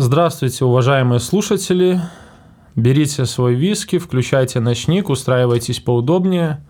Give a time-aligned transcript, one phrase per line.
[0.00, 2.00] Здравствуйте, уважаемые слушатели.
[2.76, 6.64] Берите свой виски, включайте ночник, устраивайтесь поудобнее.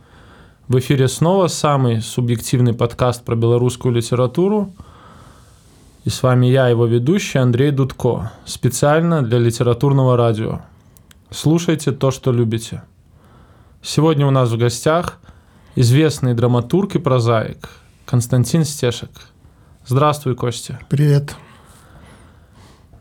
[0.66, 4.72] В эфире снова самый субъективный подкаст про белорусскую литературу.
[6.06, 10.62] И с вами я, его ведущий Андрей Дудко, специально для литературного радио.
[11.30, 12.82] Слушайте то, что любите.
[13.82, 15.18] Сегодня у нас в гостях
[15.74, 17.68] известный драматург и прозаик
[18.06, 19.10] Константин Стешек.
[19.84, 20.80] Здравствуй, Костя.
[20.88, 21.36] Привет.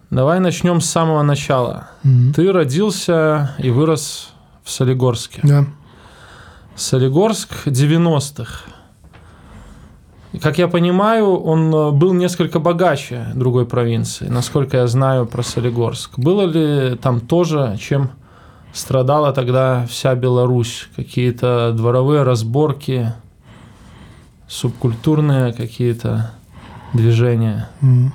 [0.10, 1.90] Давай начнем с самого начала.
[2.04, 2.34] Мгм.
[2.34, 4.30] Ты родился и вырос
[4.64, 5.42] в Солигорске.
[5.44, 5.66] Да.
[6.76, 8.62] Солигорск 90-х.
[10.34, 15.42] И, Как я понимаю, он э, был несколько богаче другой провинции, насколько я знаю про
[15.44, 16.18] Солигорск.
[16.18, 18.12] Было ли там тоже, чем
[18.74, 20.88] страдала тогда вся Беларусь?
[20.96, 23.14] Какие-то дворовые разборки,
[24.48, 26.32] субкультурные какие-то
[26.94, 27.70] движения?
[27.82, 28.14] М.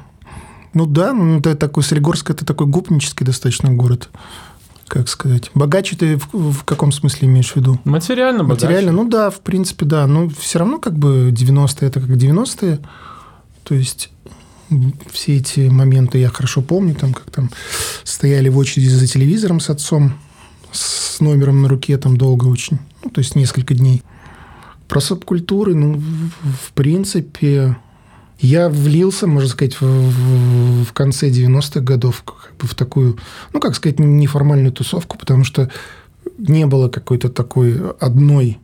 [0.75, 4.09] Ну да, ну, это такой Солигорск, это такой гопнический достаточно город.
[4.89, 5.51] Как сказать.
[5.55, 7.81] Богаче ты в, в каком смысле имеешь в виду?
[7.85, 8.67] Материально богаче?
[8.67, 10.07] Материально, ну да, в принципе, да.
[10.07, 12.79] Но все равно как бы 90-е это как 90-е.
[13.65, 14.11] То есть
[15.11, 17.51] все эти моменты я хорошо помню, там как там
[18.05, 20.15] стояли в очереди за телевизором с отцом,
[20.73, 24.03] с номером на руке там долго очень, ну, то есть несколько дней.
[24.89, 26.03] Про субкультуры, ну,
[26.65, 27.77] в принципе,
[28.43, 33.17] я влился, можно сказать, в, в- в конце 90-х годов как бы в такую,
[33.53, 35.71] ну, как сказать, неформальную тусовку, потому что
[36.39, 38.59] не было какой-то такой одной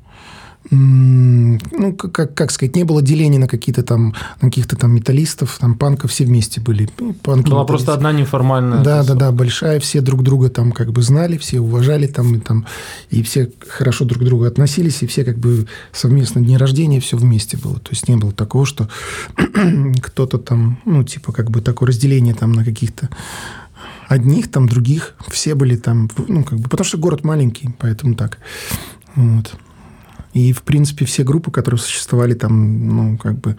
[0.70, 5.74] ну, как, как- сказать, не было деления на какие-то там, на каких-то там металлистов, там
[5.74, 6.90] панков, все вместе были.
[6.98, 8.82] Ну, Панки, Была просто одна неформальная.
[8.82, 12.38] Да, да, да, большая, все друг друга там как бы знали, все уважали там и
[12.38, 12.66] там,
[13.08, 17.16] и все хорошо друг к другу относились, и все как бы совместно дни рождения, все
[17.16, 17.78] вместе было.
[17.80, 18.88] То есть не было такого, что
[20.02, 23.08] кто-то там, ну, типа как бы такое разделение там на каких-то
[24.06, 28.38] одних, там других, все были там, ну, как бы, потому что город маленький, поэтому так.
[29.14, 29.54] Вот.
[30.32, 33.56] И, в принципе, все группы, которые существовали там, ну, как бы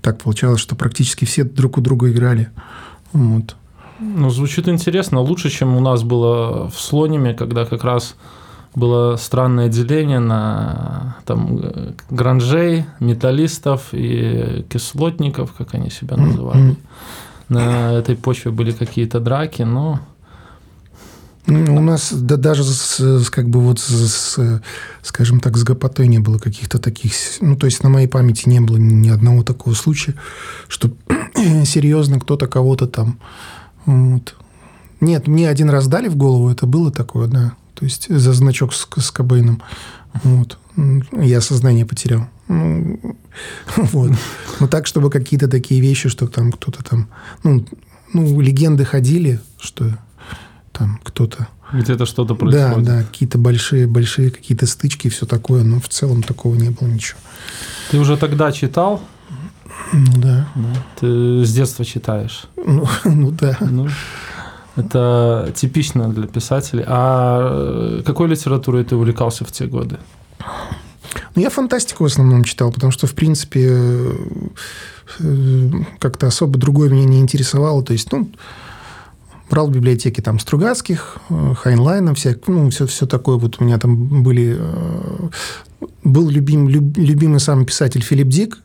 [0.00, 2.50] так получалось, что практически все друг у друга играли.
[3.12, 3.56] Вот.
[4.00, 5.20] Ну, звучит интересно.
[5.20, 8.16] Лучше, чем у нас было в Слониме, когда как раз
[8.74, 11.60] было странное деление на там
[12.08, 16.62] гранжей, металлистов и кислотников, как они себя называли.
[16.62, 16.76] Мгм.
[17.48, 20.00] На этой почве были какие-то драки, но
[21.46, 24.38] у нас да, даже с, как бы вот с,
[25.02, 27.12] скажем так, с гопотой не было каких-то таких...
[27.40, 30.14] Ну, то есть на моей памяти не было ни одного такого случая,
[30.68, 30.90] что
[31.64, 33.18] серьезно кто-то кого-то там...
[33.86, 34.36] Вот.
[35.00, 37.54] Нет, мне один раз дали в голову, это было такое, да.
[37.74, 39.62] То есть за значок с, с Кобейном.
[40.22, 40.58] Вот.
[41.12, 42.28] Я сознание потерял.
[42.48, 43.00] Ну,
[43.76, 44.12] вот.
[44.60, 47.08] Но так, чтобы какие-то такие вещи, что там кто-то там...
[47.42, 47.64] Ну,
[48.12, 49.96] ну, легенды ходили, что
[50.80, 51.46] там кто-то...
[51.74, 52.84] где-то что-то Да, происходит.
[52.84, 56.88] да, какие-то большие, большие какие-то стычки и все такое, но в целом такого не было
[56.88, 57.18] ничего.
[57.90, 59.02] Ты уже тогда читал?
[59.92, 60.82] Ну да, Да.
[60.98, 62.44] Ты с детства читаешь.
[62.56, 63.58] ну, ну да.
[63.60, 63.88] Ну,
[64.76, 66.84] это типично для писателей.
[66.86, 69.98] А э, какой литературой ты увлекался в те годы?
[71.34, 74.12] Ну, я фантастику в основном читал, потому что, в принципе, э,
[75.18, 77.82] э, как-то особо другое меня не интересовало.
[77.82, 78.30] То есть, ну,
[79.50, 83.36] брал в библиотеке там Стругацких, э, Хайнлайна, вся, ну, все, все такое.
[83.36, 84.56] Вот у меня там были...
[84.58, 85.28] э,
[86.04, 88.58] Был любим, люб- любимый сам писатель Филипп Дик,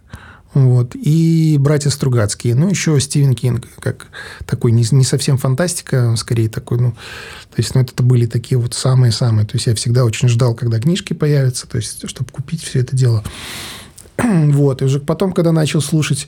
[0.54, 2.56] вот, и братья Стругацкие.
[2.56, 4.08] Ну, еще Стивен Кинг, как
[4.46, 8.58] такой не, не совсем фантастика, а скорее такой, ну, то есть, ну, это были такие
[8.58, 9.46] вот самые-самые.
[9.46, 12.96] То есть, я всегда очень ждал, когда книжки появятся, то есть, чтобы купить все это
[12.96, 13.24] дело.
[14.24, 14.82] Вот.
[14.82, 16.28] И уже потом, когда начал слушать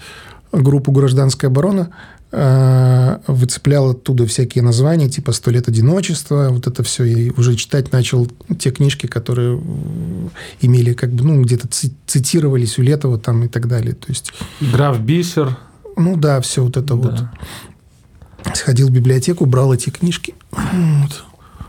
[0.51, 1.89] группу «Гражданская оборона»,
[2.31, 7.03] э, выцеплял оттуда всякие названия, типа «Сто лет одиночества», вот это все.
[7.05, 8.27] И уже читать начал
[8.59, 10.27] те книжки, которые э,
[10.61, 13.93] имели как бы, ну, где-то ци- цитировались у Летова там и так далее.
[13.93, 15.57] То есть, Игра в бисер.
[15.95, 17.15] ну да, все вот это вот.
[17.15, 17.33] Да.
[18.53, 20.33] Сходил в библиотеку, брал эти книжки.
[20.51, 21.23] Вот.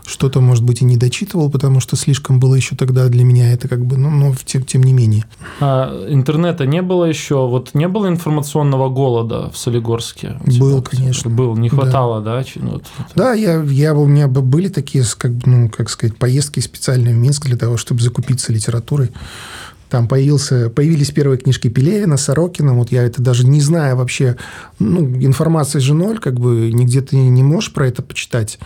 [0.09, 3.67] Что-то, может быть, и не дочитывал, потому что слишком было еще тогда для меня это
[3.67, 5.25] как бы, ну, но тем, тем не менее.
[5.59, 10.37] А интернета не было еще, вот не было информационного голода в Солигорске?
[10.59, 11.29] Был, конечно.
[11.29, 11.75] Был, не Да.
[11.75, 12.43] хватало, да?
[12.43, 16.59] чи- ну, вот Да, я, я, у меня были такие, как, ну, как сказать, поездки
[16.59, 19.11] специальные в Минск для того, чтобы закупиться литературой.
[19.89, 22.73] Там появился, появились первые книжки Пелевина, Сорокина.
[22.73, 24.37] Вот я это даже не знаю вообще.
[24.79, 28.59] Ну, информации же ноль, как бы нигде ты не можешь про это почитать.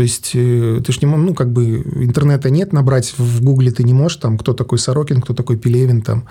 [0.00, 3.70] То есть э, ты ж не можешь, ну, как бы интернета нет, набрать в гугле
[3.70, 6.24] ты не можешь, там, кто такой Сорокин, кто такой Пелевин, там.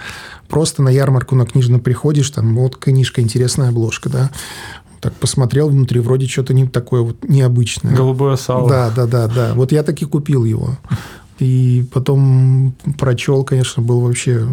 [0.47, 4.31] Просто на ярмарку на книжную приходишь, там, вот книжка, интересная обложка, да.
[5.01, 7.93] так посмотрел внутри, вроде что-то не такое вот необычное.
[7.95, 8.67] Голубое сало.
[8.67, 9.53] Да, да, да, да.
[9.53, 10.79] Вот я таки купил его.
[11.37, 14.47] И потом прочел, конечно, был вообще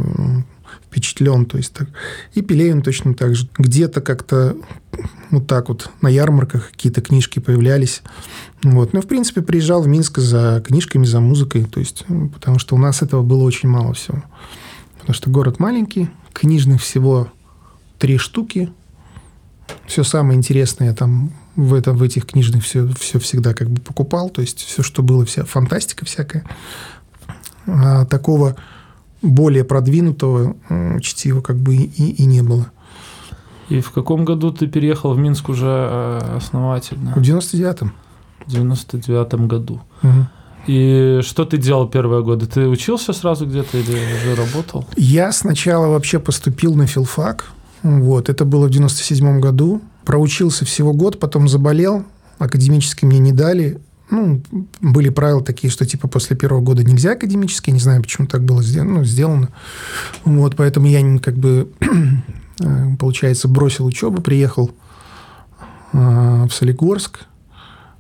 [0.87, 1.47] впечатлен.
[1.47, 1.89] То есть так.
[2.35, 3.49] И Пелевин точно так же.
[3.59, 4.57] Где-то как-то
[5.31, 8.03] вот так вот на ярмарках какие-то книжки появлялись.
[8.63, 8.93] Вот.
[8.93, 11.65] Ну, в принципе, приезжал в Минск за книжками, за музыкой.
[11.65, 14.23] То есть, потому что у нас этого было очень мало всего.
[15.01, 17.29] Потому что город маленький, книжных всего
[17.99, 18.73] три штуки.
[19.87, 24.31] Все самое интересное там в, это, в этих книжных все, все всегда как бы покупал.
[24.31, 26.45] То есть, все, что было, вся фантастика всякая.
[27.67, 28.57] А такого
[29.27, 30.57] более продвинутого
[31.01, 32.71] чтива как бы и, и не было.
[33.69, 37.13] И в каком году ты переехал в Минск уже э, основательно?
[37.15, 37.93] В 99-м.
[38.47, 39.81] В 99-м году.
[40.03, 40.27] Угу.
[40.69, 42.47] И что ты делал первые годы?
[42.47, 44.85] Ты учился сразу где-то или уже работал?
[44.97, 47.47] Я сначала вообще поступил на филфак.
[47.83, 49.81] Вот, это было в 97 году.
[50.05, 52.05] Проучился всего год, потом заболел.
[52.39, 53.81] Академически мне не дали
[54.11, 54.41] ну,
[54.81, 58.63] были правила такие, что типа после первого года нельзя академически, не знаю, почему так было
[58.63, 59.49] сделано, ну, сделано.
[60.25, 61.73] Вот, поэтому я как бы,
[62.61, 64.71] э, получается, бросил учебу, приехал
[65.93, 67.21] э, в Солигорск,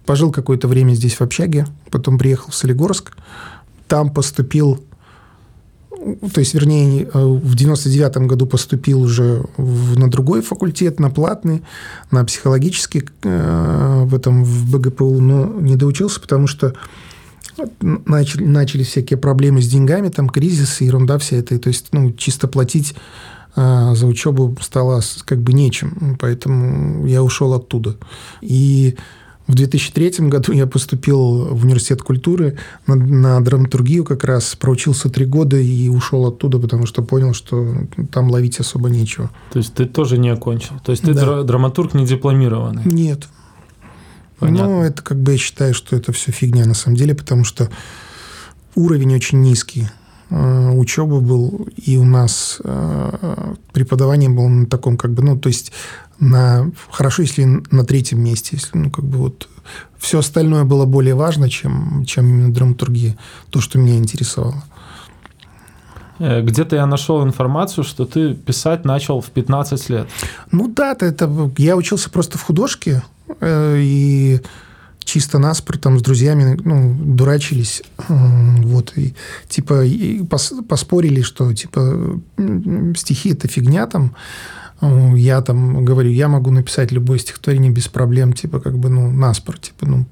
[0.04, 3.16] пожил какое-то время здесь в общаге, потом приехал в Солигорск,
[3.88, 4.84] там поступил
[6.32, 11.62] то есть, вернее, э, в 99 году поступил уже в, на другой факультет, на платный,
[12.10, 16.74] на психологический э, в этом в БГПУ, но не доучился, потому что
[17.80, 22.46] начали, начали всякие проблемы с деньгами, там кризис, ерунда вся эта, то есть, ну, чисто
[22.46, 22.94] платить
[23.56, 27.96] э, за учебу стало как бы нечем, поэтому я ушел оттуда.
[28.42, 28.96] И
[29.46, 35.24] в 2003 году я поступил в университет культуры на, на драматургию как раз, проучился три
[35.24, 37.74] года и ушел оттуда, потому что понял, что
[38.10, 39.30] там ловить особо нечего.
[39.52, 40.74] То есть ты тоже не окончил?
[40.84, 41.42] То есть ты да.
[41.42, 42.82] драматург не дипломированный?
[42.84, 43.28] Нет.
[44.38, 44.68] Понятно.
[44.68, 47.70] Ну, это как бы я считаю, что это все фигня на самом деле, потому что
[48.74, 49.88] уровень очень низкий.
[50.28, 55.48] Э, учеба был, и у нас э, преподавание было на таком как бы, ну, то
[55.48, 55.72] есть
[56.18, 59.48] на, хорошо, если на третьем месте, если, ну, как бы вот
[59.98, 63.16] все остальное было более важно, чем, чем именно драматургия,
[63.50, 64.62] то, что меня интересовало.
[66.18, 70.08] Э, где-то я нашел информацию, что ты писать начал в 15 лет.
[70.52, 73.02] Ну да, это, это я учился просто в художке,
[73.42, 74.40] и
[75.06, 77.82] чисто наспор там с друзьями ну, дурачились.
[78.08, 79.14] Вот, и
[79.48, 82.20] типа и пос, поспорили, что типа
[82.96, 84.14] стихи это фигня там.
[84.80, 89.58] Я там говорю, я могу написать любое стихотворение без проблем, типа как бы, ну, наспор,
[89.58, 90.06] типа, ну,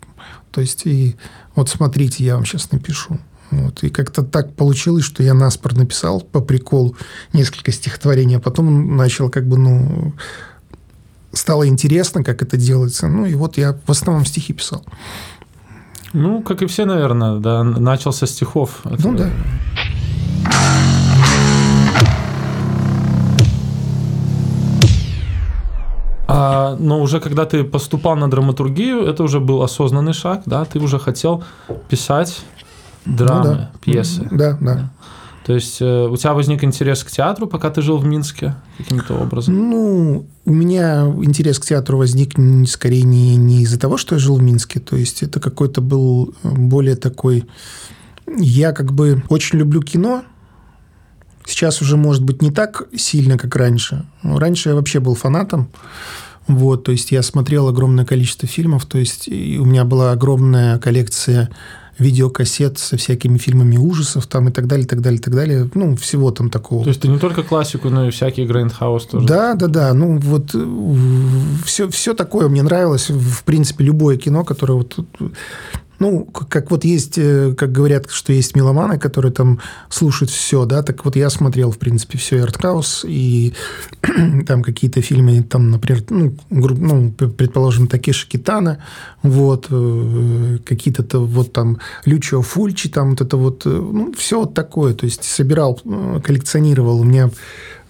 [0.50, 1.16] то есть, и
[1.54, 3.18] вот смотрите, я вам сейчас напишу.
[3.50, 3.82] Вот.
[3.82, 6.96] И как-то так получилось, что я наспор написал по приколу
[7.32, 10.14] несколько стихотворений, а потом начал как бы, ну,
[11.32, 13.06] стало интересно, как это делается.
[13.06, 14.84] Ну, и вот я в основном стихи писал.
[16.12, 18.82] Ну, как и все, наверное, да, начал со стихов.
[18.84, 19.30] Ну, да.
[26.78, 30.64] Но уже когда ты поступал на драматургию, это уже был осознанный шаг, да?
[30.64, 31.44] Ты уже хотел
[31.88, 32.40] писать
[33.04, 33.70] драмы, ну, да.
[33.80, 34.28] пьесы.
[34.30, 34.74] Да, да.
[34.74, 34.90] да.
[35.46, 39.14] То есть э, у тебя возник интерес к театру, пока ты жил в Минске каким-то
[39.14, 39.54] образом?
[39.54, 42.32] Ну, у меня интерес к театру возник
[42.66, 44.80] скорее не, не из-за того, что я жил в Минске.
[44.80, 47.44] То есть это какой-то был более такой...
[48.26, 50.24] Я как бы очень люблю кино,
[51.46, 54.06] Сейчас уже, может быть, не так сильно, как раньше.
[54.22, 55.68] Раньше я вообще был фанатом.
[56.46, 61.48] Вот, то есть я смотрел огромное количество фильмов, то есть у меня была огромная коллекция
[61.98, 65.70] видеокассет со всякими фильмами ужасов там и так далее, так далее, так далее.
[65.74, 66.82] Ну, всего там такого.
[66.82, 69.26] То есть ты не только классику, но и всякие грайндхаус тоже?
[69.26, 69.94] Да, да, да.
[69.94, 70.54] Ну, вот
[71.64, 73.10] все, все такое мне нравилось.
[73.10, 74.98] В принципе, любое кино, которое вот
[75.98, 80.82] ну, как вот есть, э, как говорят, что есть меломаны, которые там слушают все, да,
[80.82, 83.54] так вот я смотрел, в принципе, все артхаус, и
[84.46, 88.78] там какие-то фильмы, там, например, ну, ну предположим, Такеши Китана,
[89.22, 94.54] вот, э, какие-то вот там Лючо Фульчи, там вот это вот, э, ну, все вот
[94.54, 95.80] такое, то есть собирал,
[96.24, 97.30] коллекционировал, у меня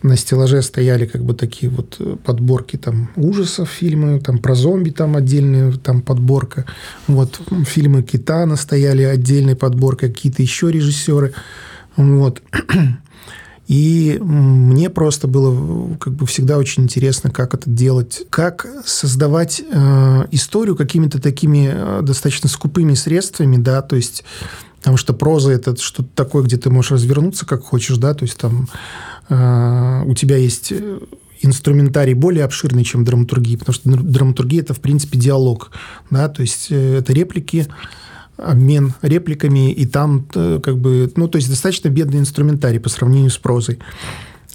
[0.04, 4.90] на стеллаже стояли как бы такие вот э, подборки там ужасов фильмы, там про зомби
[4.90, 6.66] там отдельная там подборка.
[7.06, 11.32] Вот фильмы Китана стояли отдельной подборкой, какие-то еще режиссеры.
[11.96, 12.42] Вот.
[13.66, 20.26] И мне просто было как бы всегда очень интересно, как это делать, как создавать э,
[20.32, 24.22] историю какими-то такими э, достаточно скупыми средствами, да, то есть
[24.84, 28.36] Потому что проза– это что-то такое, где ты можешь развернуться как хочешь, да, то есть
[28.36, 28.68] там
[29.28, 30.72] у тебя есть
[31.44, 35.70] инструментарий более обширный, чем драматургия, потому что драматургия– это, в принципе, диалог,
[36.10, 37.66] да, то есть э, это реплики,
[38.36, 43.30] обмен репликами, и там э, как бы, ну, то есть достаточно бедный инструментарий по сравнению
[43.30, 43.78] с прозой.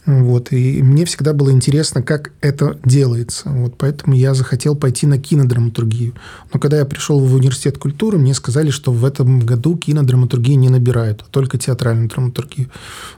[0.10, 3.48] Вот, и мне всегда было интересно, как это делается.
[3.52, 6.16] Вот, поэтому я захотел пойти на кинодраматургию.
[6.52, 10.70] Но когда я пришел в университет культуры, мне сказали, что в этом году кинодраматургии не
[10.70, 12.72] набирают, а только театральную драматургию.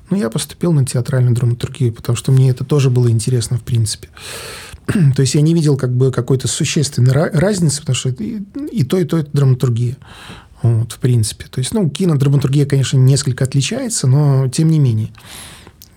[0.10, 4.10] Ну, я поступил на театральную драматургию, потому что мне это тоже было интересно, в принципе.
[5.16, 8.98] То есть я не видел как бы какой-то существенной разницы, потому что и, и то,
[8.98, 9.96] и то это драматургия.
[10.62, 11.46] Вот, в принципе.
[11.50, 15.12] То есть, ну, кинодраматургия, конечно, несколько отличается, но тем не менее.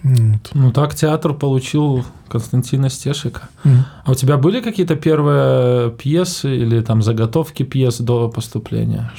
[0.04, 0.50] Вот.
[0.52, 3.48] Ну, так театр получил Константина Стешика.
[3.64, 3.78] Mm.
[4.04, 9.10] А у тебя были какие-то первые пьесы или там заготовки пьес до поступления?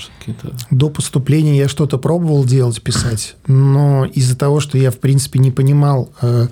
[0.70, 5.50] До поступления я что-то пробовал делать, писать, но из-за того, что я, в принципе, не
[5.50, 6.50] понимал э,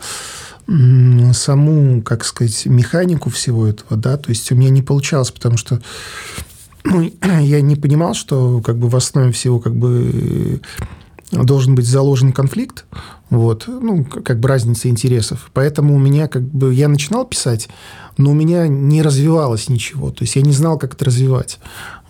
[1.33, 5.79] саму, как сказать, механику всего этого, да, то есть у меня не получалось, потому что
[6.83, 10.59] ну, я не понимал, что как бы в основе всего как бы
[11.31, 12.85] должен быть заложен конфликт,
[13.33, 15.49] вот, ну, как бы разница интересов.
[15.53, 17.67] Поэтому у меня как бы, я начинал писать,
[18.15, 21.59] но у меня не развивалось ничего, то есть я не знал, как это развивать.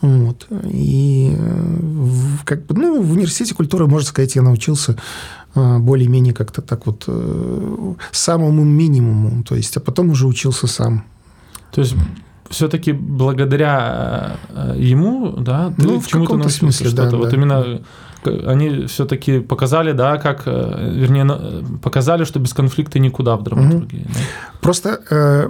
[0.01, 0.48] Вот.
[0.65, 1.34] И
[2.44, 4.98] как бы, ну, в университете культуры, можно сказать, я научился
[5.56, 11.06] э, более-менее как-то так вот э, самому минимуму, то есть, а потом уже учился сам.
[11.72, 11.96] То есть
[12.50, 17.10] все-таки благодаря э, ему, да, ты ну, в чему-то научился смысле, что-то.
[17.12, 17.38] Да, вот да.
[17.38, 17.82] именно
[18.27, 21.27] они все-таки показали, да, как, э, вернее,
[21.82, 24.01] показали, что без конфликта никуда в драматургии.
[24.01, 24.13] Угу.
[24.13, 24.20] Да?
[24.62, 25.50] Просто э,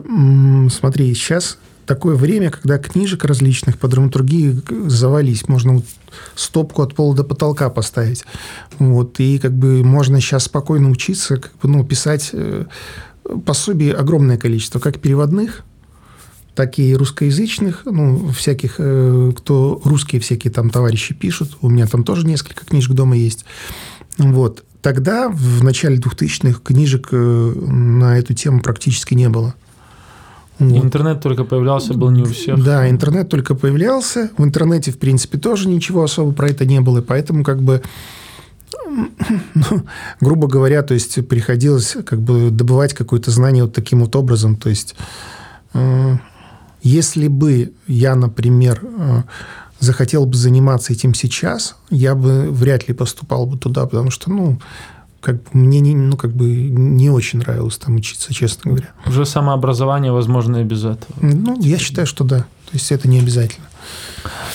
[0.69, 5.85] смотри, сейчас такое время, когда книжек различных по драматургии завались, можно вот
[6.35, 8.25] стопку от пола до потолка поставить,
[8.79, 12.65] вот и как бы можно сейчас спокойно учиться, как бы, ну, писать э,
[13.45, 15.63] пособий огромное количество, как переводных,
[16.55, 21.57] так и русскоязычных, ну, всяких, э, кто русские всякие там товарищи пишут.
[21.61, 23.45] У меня там тоже несколько книжек дома есть.
[24.17, 24.63] Вот.
[24.81, 29.55] Тогда, в начале 2000-х, книжек э, на эту тему практически не было.
[30.59, 30.83] Вот.
[30.83, 32.63] Интернет только появлялся, был не у всех.
[32.63, 34.29] Да, интернет только появлялся.
[34.37, 36.99] В интернете, в принципе, тоже ничего особо про это не было.
[36.99, 37.81] И поэтому, как бы,
[39.55, 39.83] ну,
[40.21, 44.55] грубо говоря, то есть приходилось как бы добывать какое-то знание вот таким вот образом.
[44.55, 44.95] То есть
[45.73, 46.17] э,
[46.83, 49.23] если бы я, например, э,
[49.79, 54.59] захотел бы заниматься этим сейчас, я бы вряд ли поступал бы туда, потому что, ну,
[55.21, 58.89] как бы мне не, ну, как бы не очень нравилось там учиться, честно говоря.
[59.07, 61.13] Уже самообразование возможно и без этого.
[61.21, 62.39] Ну, я считаю, что да.
[62.39, 63.67] То есть это не обязательно.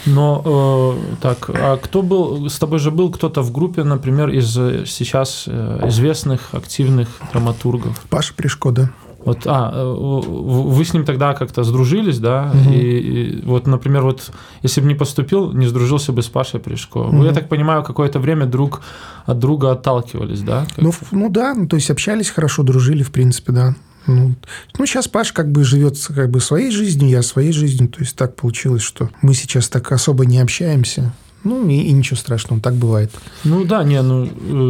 [0.07, 4.57] Но э, так, а кто был, с тобой же был кто-то в группе, например, из
[4.57, 8.01] э, сейчас э, известных активных драматургов?
[8.09, 8.91] Паша Пришко, да.
[9.29, 12.51] Вот, а, э, вы с ним тогда как-то сдружились, да?
[12.55, 12.73] Угу.
[12.73, 14.31] И, и вот, например, вот
[14.63, 16.99] если бы не поступил, не сдружился бы с Пашей Пришко.
[16.99, 17.19] Угу.
[17.19, 18.81] Вы, я так понимаю, какое-то время друг
[19.27, 20.67] от друга отталкивались, да?
[20.79, 23.75] Ну, ну да, ну, то есть общались хорошо, дружили, в принципе, да.
[24.07, 24.35] Ну,
[24.79, 27.91] ну, сейчас Паш как бы живет как бы своей жизнью, я своей жизнью.
[27.91, 31.13] То есть так получилось, что мы сейчас так особо не общаемся.
[31.45, 33.11] Ну, и, и ничего страшного, так бывает.
[33.45, 34.29] Ну да, не, ну э,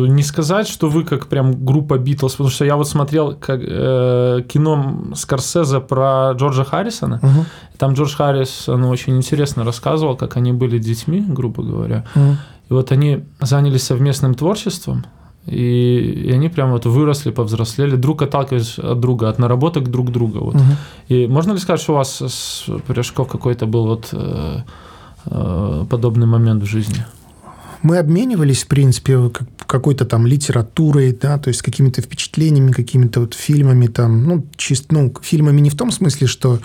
[0.09, 4.43] не сказать, что вы как прям группа Битлз, потому что я вот смотрел как, э,
[4.47, 7.21] кино Скорсезе про Джорджа Харрисона.
[7.23, 7.45] Угу.
[7.79, 12.05] Там Джордж Харрисон очень интересно рассказывал, как они были детьми, грубо говоря.
[12.15, 12.37] Угу.
[12.71, 15.07] И вот они занялись совместным творчеством,
[15.47, 20.39] и, и они прям вот выросли, повзрослели, друг отталкиваясь от друга, от наработок друг друга.
[20.39, 20.57] Вот.
[20.57, 20.65] Угу.
[21.09, 24.63] И можно ли сказать, что у вас с Пирожков какой-то был вот э, Э,
[25.89, 27.05] подобный момент в жизни?
[27.83, 29.31] Мы обменивались, в принципе,
[29.67, 35.15] какой-то там литературой, да, то есть какими-то впечатлениями, какими-то вот фильмами там, ну, чисто, ну,
[35.23, 36.59] фильмами не в том смысле, что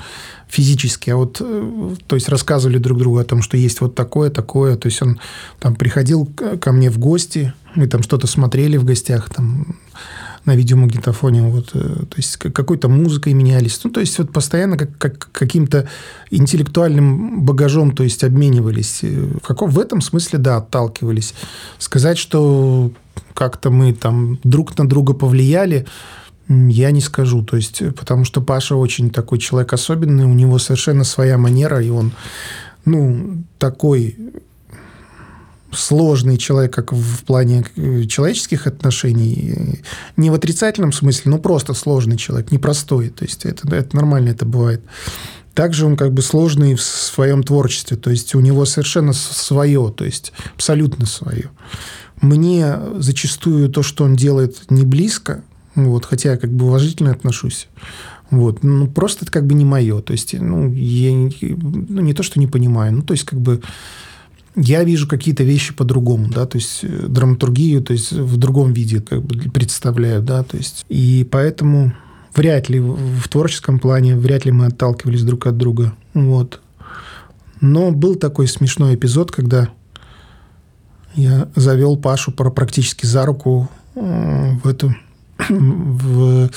[0.48, 4.30] физически, а вот, э, то есть рассказывали друг другу о том, что есть вот такое,
[4.32, 5.20] такое, то есть он
[5.60, 9.78] там приходил ко мне в гости, мы там что-то смотрели в гостях, там,
[10.46, 13.80] на видеомагнитофоне, вот, э, то есть какой-то музыкой менялись.
[13.84, 15.88] Ну, то есть вот постоянно как, как каким-то
[16.32, 19.00] интеллектуальным багажом, то есть обменивались.
[19.04, 19.08] Э,
[19.42, 21.34] в, каком, в этом смысле, да, отталкивались.
[21.78, 22.92] Сказать, что
[23.34, 25.86] как-то мы там друг на друга повлияли,
[26.50, 31.06] я не скажу, то есть, потому что Паша очень такой человек особенный, у него совершенно
[31.06, 32.12] своя манера, и он,
[32.84, 34.18] ну, такой
[35.76, 39.80] сложный человек как в плане э, человеческих отношений,
[40.18, 43.10] не в отрицательном смысле, но просто сложный человек, непростой.
[43.10, 44.82] То есть это, это нормально, это бывает.
[45.54, 50.04] Также он как бы сложный в своем творчестве, то есть у него совершенно свое, то
[50.04, 51.52] есть абсолютно свое.
[52.22, 55.44] Мне зачастую то, что он делает, не близко,
[55.76, 57.68] вот, хотя я как бы уважительно отношусь.
[58.34, 58.64] Вот.
[58.64, 60.02] Ну, просто это как бы не мое.
[60.02, 63.62] То есть, ну, я ну, не то, что не понимаю, ну, то есть, как бы
[64.56, 69.02] я вижу какие-то вещи по-другому, да, то есть э, драматургию, то есть в другом виде
[69.02, 71.94] как бы представляю, да, то есть и поэтому
[72.36, 76.62] вряд ли в творческом плане вряд ли мы отталкивались друг от друга, вот.
[77.62, 79.70] Но был такой смешной эпизод, когда
[81.16, 84.96] я завел Пашу практически за руку э, в эту
[85.50, 86.50] в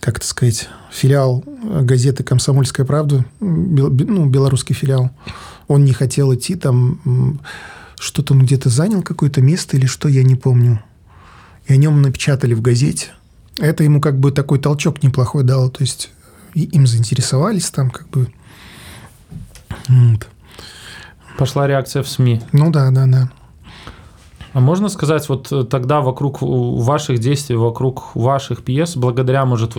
[0.00, 1.42] как это сказать филиал
[1.82, 5.10] газеты «Комсомольская правда», ну, белорусский филиал
[5.68, 7.40] он не хотел идти, там
[7.98, 10.82] что-то он где-то занял какое-то место или что, я не помню.
[11.66, 13.08] И о нем напечатали в газете.
[13.58, 16.10] Это ему как бы такой толчок неплохой дало, то есть
[16.54, 18.28] им заинтересовались там как бы.
[19.88, 20.28] Вот.
[21.38, 22.42] Пошла реакция в СМИ.
[22.52, 23.30] Ну да, да, да.
[24.52, 29.76] А можно сказать, вот тогда вокруг ваших действий, вокруг ваших пьес, благодаря, может,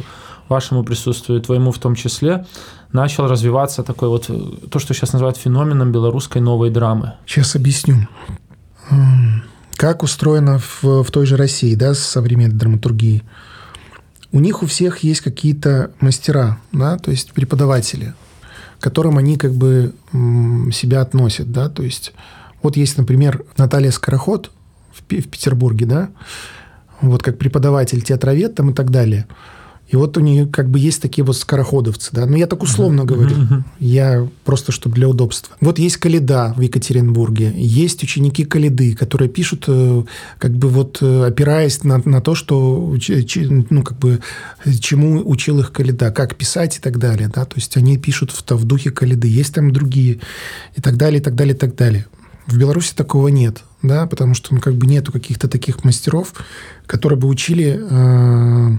[0.49, 2.45] вашему присутствию, твоему в том числе,
[2.91, 4.29] начал развиваться такой вот,
[4.69, 7.13] то, что сейчас называют феноменом белорусской новой драмы.
[7.25, 8.07] Сейчас объясню.
[9.75, 13.23] Как устроено в, в той же России, да, с современной драматургией?
[14.31, 18.13] У них у всех есть какие-то мастера, да, то есть преподаватели,
[18.79, 19.93] к которым они как бы
[20.71, 22.13] себя относят, да, то есть
[22.61, 24.51] вот есть, например, Наталья Скороход
[24.91, 26.09] в, в Петербурге, да,
[27.01, 29.27] вот как преподаватель театровед там и так далее–
[29.87, 32.25] и вот у нее как бы есть такие вот скороходовцы, да.
[32.25, 33.05] Но ну, я так условно uh-huh.
[33.05, 33.35] говорю.
[33.35, 33.63] Uh-huh.
[33.79, 35.55] Я просто, чтобы для удобства.
[35.61, 37.53] Вот есть Каледа в Екатеринбурге.
[37.55, 40.03] Есть ученики Каледы, которые пишут, э,
[40.39, 42.95] как бы вот э, опираясь на, на то, что,
[43.69, 44.19] ну, как бы,
[44.79, 47.45] чему учил их Каледа, как писать и так далее, да.
[47.45, 49.29] То есть они пишут в, в духе Каледы.
[49.29, 50.19] Есть там другие
[50.75, 52.07] и так далее, и так далее, и так далее.
[52.45, 56.33] В Беларуси такого нет, да, потому что ну, как бы нету каких-то таких мастеров,
[56.85, 58.77] которые бы учили э,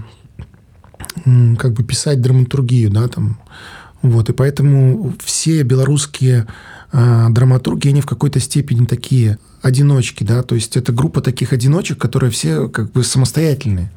[1.57, 3.39] как бы писать драматургию, да, там.
[4.01, 6.47] Вот, и поэтому все белорусские
[6.93, 11.97] э, драматурги, они в какой-то степени такие одиночки, да, то есть это группа таких одиночек,
[11.97, 13.91] которые все как бы самостоятельные.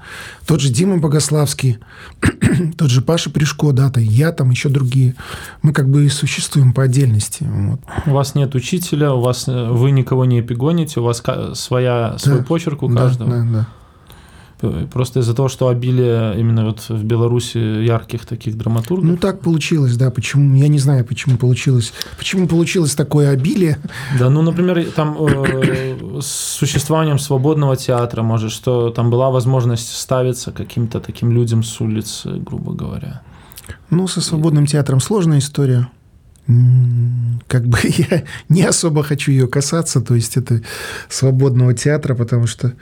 [0.45, 1.79] Тот же Дима Богославский,
[2.77, 5.15] тот же Паша Пришко, да, то я там, еще другие.
[5.63, 7.45] Мы как бы существуем по отдельности.
[7.49, 7.81] Вот.
[8.07, 11.23] У вас нет учителя, у вас э, вы никого не эпигоните, у вас
[11.55, 13.31] своя, свой да, почерк у каждого.
[13.31, 13.69] Да, да, да.
[14.93, 19.05] Просто из-за того, что обилие именно вот в Беларуси ярких таких драматургов.
[19.05, 20.11] Ну так получилось, да.
[20.11, 20.57] Почему?
[20.57, 21.93] Я не знаю, почему получилось.
[22.17, 23.79] Почему получилось такое обилие?
[24.19, 30.53] Да, ну, например, там э, с существованием свободного театра, может, что там была возможность ставиться
[30.53, 33.23] каким-то таким людям с улицы, грубо говоря.
[33.91, 35.89] Ну, со свободным театром сложная история
[37.47, 40.61] как бы я не особо хочу ее касаться, то есть это
[41.09, 42.75] свободного театра, потому что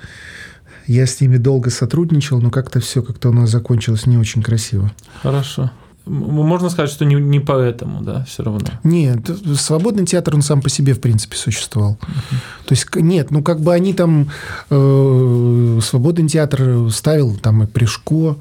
[0.93, 4.91] я с ними долго сотрудничал, но как-то все как-то у нас закончилось не очень красиво.
[5.23, 5.71] Хорошо.
[6.07, 8.67] Можно сказать, что не, не поэтому, да, все равно.
[8.83, 11.99] Нет, свободный театр, он сам по себе, в принципе, существовал.
[12.01, 12.37] Uh-huh.
[12.67, 14.31] То есть, нет, ну, как бы они там...
[14.71, 18.37] Э, свободный театр ставил там и Пришко,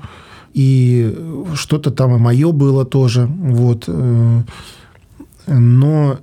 [0.54, 1.16] и
[1.54, 3.84] что-то там и мое было тоже, вот.
[3.88, 4.42] Э,
[5.46, 6.20] но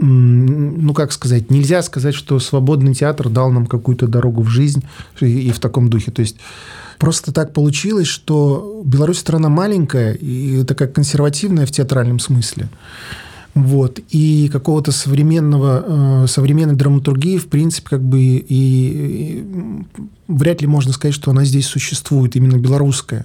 [0.00, 4.84] ну, как сказать, нельзя сказать, что свободный театр дал нам какую-то дорогу в жизнь
[5.20, 6.10] и, в таком духе.
[6.10, 6.36] То есть
[6.98, 12.68] просто так получилось, что Беларусь страна маленькая и такая консервативная в театральном смысле.
[13.54, 13.98] Вот.
[14.10, 19.44] И какого-то современного, э, современной драматургии, в принципе, как бы и, и
[20.28, 23.24] вряд ли можно сказать, что она здесь существует, именно белорусская.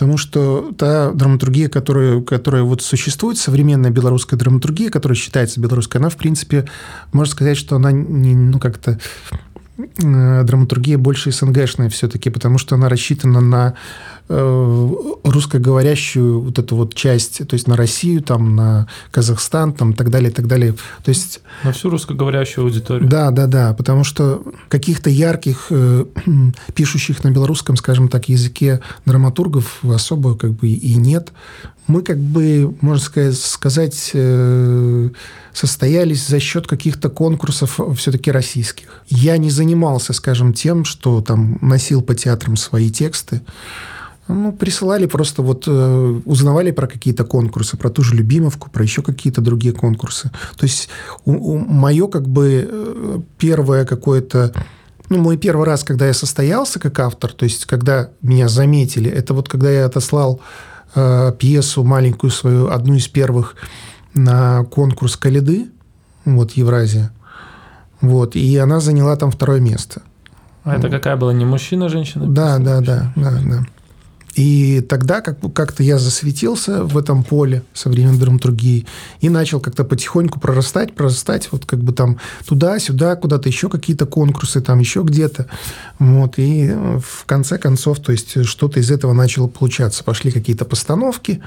[0.00, 6.08] Потому что та драматургия, которая, которая вот существует, современная белорусская драматургия, которая считается белорусской, она,
[6.08, 6.64] в принципе,
[7.12, 8.98] можно сказать, что она не, ну, как-то
[9.76, 13.74] э, драматургия больше СНГшная все-таки, потому что она рассчитана на
[14.30, 20.30] русскоговорящую вот эту вот часть, то есть на Россию, там, на Казахстан, там, так далее,
[20.30, 20.74] так далее.
[21.02, 21.40] То есть...
[21.64, 23.08] На всю русскоговорящую аудиторию.
[23.08, 26.04] Да, да, да, потому что каких-то ярких, э,
[26.74, 31.32] пишущих на белорусском, скажем так, языке драматургов особо как бы и нет.
[31.88, 35.10] Мы как бы, можно сказать, сказать э,
[35.52, 39.02] состоялись за счет каких-то конкурсов все-таки российских.
[39.08, 43.40] Я не занимался, скажем, тем, что там носил по театрам свои тексты.
[44.32, 49.02] Ну, присылали просто вот, э, узнавали про какие-то конкурсы, про ту же Любимовку, про еще
[49.02, 50.30] какие-то другие конкурсы.
[50.56, 50.88] То есть
[51.24, 54.52] у, у, мое как бы э, первое какое-то
[55.08, 59.34] ну, мой первый раз, когда я состоялся как автор, то есть когда меня заметили, это
[59.34, 60.40] вот когда я отослал
[60.94, 63.56] э, пьесу маленькую свою, одну из первых,
[64.14, 65.68] на конкурс Каледы,
[66.24, 67.10] вот, Евразия.
[68.00, 70.02] Вот, и она заняла там второе место.
[70.62, 72.26] А это какая была, не мужчина, а женщина?
[72.26, 73.66] Да, да, да, да, да.
[74.34, 78.86] И тогда как, как-то я засветился в этом поле современной драматургии
[79.20, 84.60] и начал как-то потихоньку прорастать, прорастать, вот как бы там туда-сюда, куда-то еще какие-то конкурсы,
[84.60, 85.46] там еще где-то.
[85.98, 90.04] Вот, и в конце концов, то есть что-то из этого начало получаться.
[90.04, 91.42] Пошли какие-то постановки,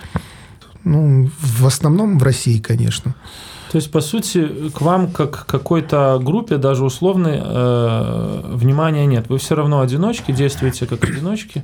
[0.84, 3.16] ну, в основном в России, конечно.
[3.72, 9.30] То есть, по сути, к вам, как к какой-то группе, даже условной, э, внимания нет.
[9.30, 11.64] Вы все равно одиночки, действуете как одиночки.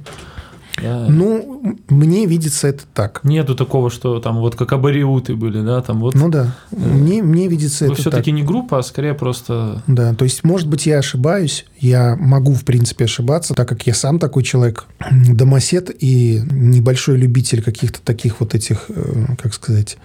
[0.81, 1.07] Да.
[1.09, 3.21] Ну, мне видится это так.
[3.23, 6.15] Нету такого, что там вот как абориуты были, да, там вот.
[6.15, 9.81] Ну да, мне, мне видится Вы это все-таки не группа, а скорее просто...
[9.87, 13.93] Да, то есть, может быть, я ошибаюсь, я могу, в принципе, ошибаться, так как я
[13.93, 19.97] сам такой человек, домосед и небольшой любитель каких-то таких вот этих, э, как сказать,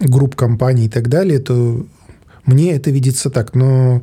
[0.00, 1.84] групп, компаний и так далее, то
[2.46, 4.02] мне это видится так, но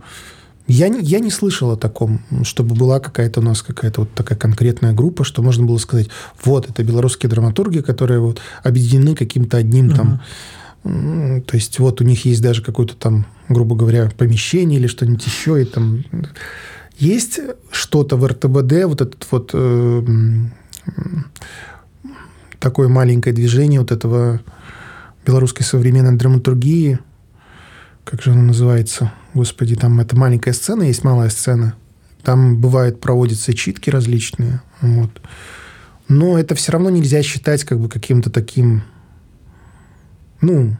[0.67, 4.37] я, не я не слышал о таком, чтобы была какая-то у нас какая-то вот такая
[4.37, 6.09] конкретная группа, что можно было сказать,
[6.43, 9.95] вот, это белорусские драматурги, которые вот объединены каким-то одним uh-huh.
[9.95, 10.21] там...
[10.83, 15.61] То есть вот у них есть даже какое-то там, грубо говоря, помещение или что-нибудь еще,
[15.61, 16.03] и там
[16.97, 17.39] есть
[17.71, 20.03] что-то в РТБД, вот этот вот э,
[22.59, 24.41] такое маленькое движение вот этого
[25.25, 26.99] белорусской современной драматургии,
[28.03, 29.11] как же оно называется?
[29.35, 31.75] Господи, там это маленькая сцена, есть малая сцена.
[32.23, 34.61] Там бывает проводятся читки различные.
[34.79, 35.11] Вот.
[36.07, 38.83] Но это все равно нельзя считать как бы каким-то таким,
[40.39, 40.77] ну,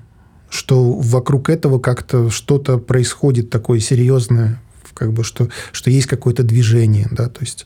[0.49, 4.61] что вокруг этого как-то что-то происходит такое серьезное,
[4.93, 7.65] как бы что, что есть какое-то движение, да, то есть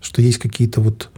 [0.00, 1.10] что есть какие-то вот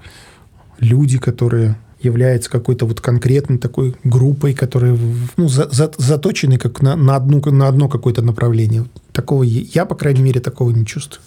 [0.80, 4.97] люди, которые является какой-то вот конкретной такой группой, которая
[5.37, 8.87] ну, за, за, заточены как на, на, одну, на одно какое-то направление.
[9.12, 11.23] Такого я, по крайней мере, такого не чувствую.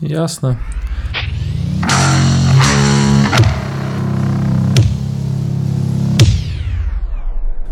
[0.00, 0.58] Ясно.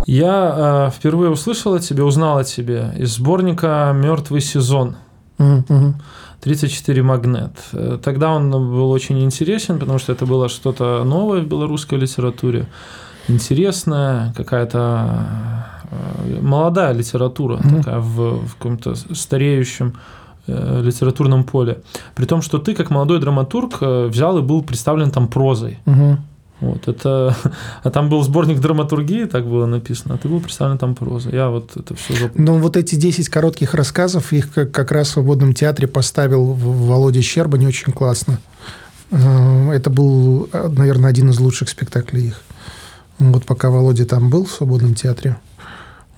[0.06, 4.96] Я э, впервые услышал о тебе, узнал о тебе из сборника «Мертвый сезон».
[5.38, 5.94] Mm-hmm.
[6.44, 7.52] 34 магнет.
[7.72, 12.66] Э, тогда он был очень интересен, потому что это было что-то новое в белорусской литературе,
[13.28, 15.26] интересная, какая-то
[15.90, 17.76] э, молодая литература, mm-hmm.
[17.76, 19.94] такая в, в каком-то стареющем
[20.46, 21.78] э, литературном поле.
[22.14, 25.78] При том, что ты, как молодой драматург, взял и был представлен там прозой.
[25.86, 26.18] Угу.
[26.60, 27.36] Вот, это...
[27.82, 31.30] А там был сборник драматургии, так было написано, а ты был представлен там проза.
[31.30, 32.52] Я вот это все запомнил.
[32.52, 37.22] Ну, вот эти 10 коротких рассказов, их как, как раз в свободном театре поставил Володя
[37.22, 38.38] Щербань очень классно.
[39.10, 42.40] Э, это был, наверное, один из лучших спектаклей их.
[43.18, 45.36] Вот пока Володя там был в свободном театре.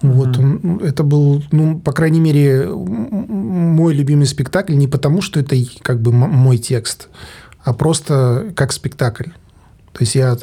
[0.02, 5.56] Вот он, это был, ну, по крайней мере, мой любимый спектакль не потому, что это
[5.82, 7.08] как бы мой текст,
[7.64, 9.30] а просто как спектакль.
[9.96, 10.36] То есть я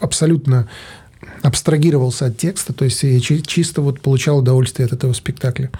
[0.00, 0.68] абсолютно
[1.42, 5.70] абстрагировался от текста, то есть я чисто вот получал удовольствие от этого спектакля.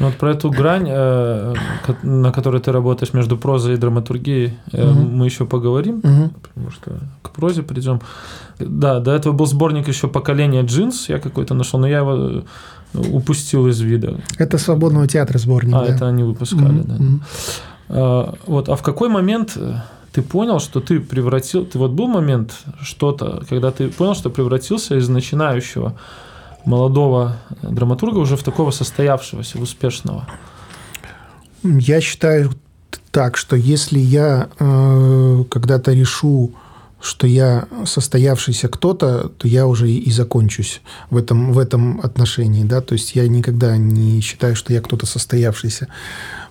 [0.00, 1.54] Ну, вот про эту грань, э,
[2.02, 4.82] на которой ты работаешь между прозой и драматургией, угу.
[4.82, 6.30] мы еще поговорим, угу.
[6.42, 8.00] потому что к прозе придем.
[8.58, 12.42] Да, до этого был сборник еще «Поколение джинс», я какой-то нашел, но я его э,
[13.12, 14.16] упустил из вида.
[14.38, 15.94] Это «Свободного театра» сборник, А, да.
[15.94, 16.88] это они выпускали, угу.
[16.88, 16.94] да.
[16.94, 18.36] Угу.
[18.46, 19.58] Вот, а в какой момент
[20.12, 21.64] ты понял, что ты превратил...
[21.64, 25.98] Ты вот был момент что-то, когда ты понял, что превратился из начинающего
[26.64, 30.28] молодого драматурга уже в такого состоявшегося, успешного?
[31.62, 32.52] Я считаю
[33.10, 36.52] так, что если я э, когда-то решу
[37.02, 42.62] что я состоявшийся кто-то, то я уже и закончусь в этом, в этом отношении.
[42.62, 42.80] Да?
[42.80, 45.88] То есть я никогда не считаю, что я кто-то состоявшийся.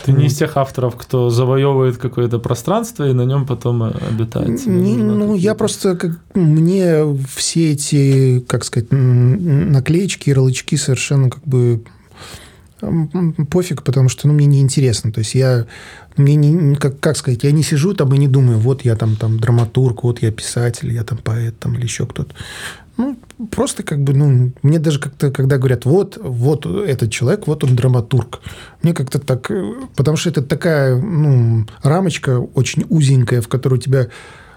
[0.05, 4.65] Ты не из тех авторов, кто завоевывает какое-то пространство и на нем потом обитает.
[4.65, 7.03] Не, ну, я просто, как, мне
[7.35, 11.83] все эти, как сказать, наклеечки, ярлычки совершенно как бы
[13.49, 15.11] пофиг, потому что ну, мне неинтересно.
[15.11, 15.67] То есть я
[16.17, 19.15] мне не, как, как сказать, я не сижу там и не думаю, вот я там,
[19.15, 22.33] там драматург, вот я писатель, я там поэт там, или еще кто-то.
[22.97, 23.17] Ну,
[23.49, 27.75] просто как бы, ну, мне даже как-то, когда говорят, вот, вот этот человек, вот он
[27.75, 28.41] драматург,
[28.83, 29.49] мне как-то так,
[29.95, 34.07] потому что это такая, ну, рамочка очень узенькая, в которую тебя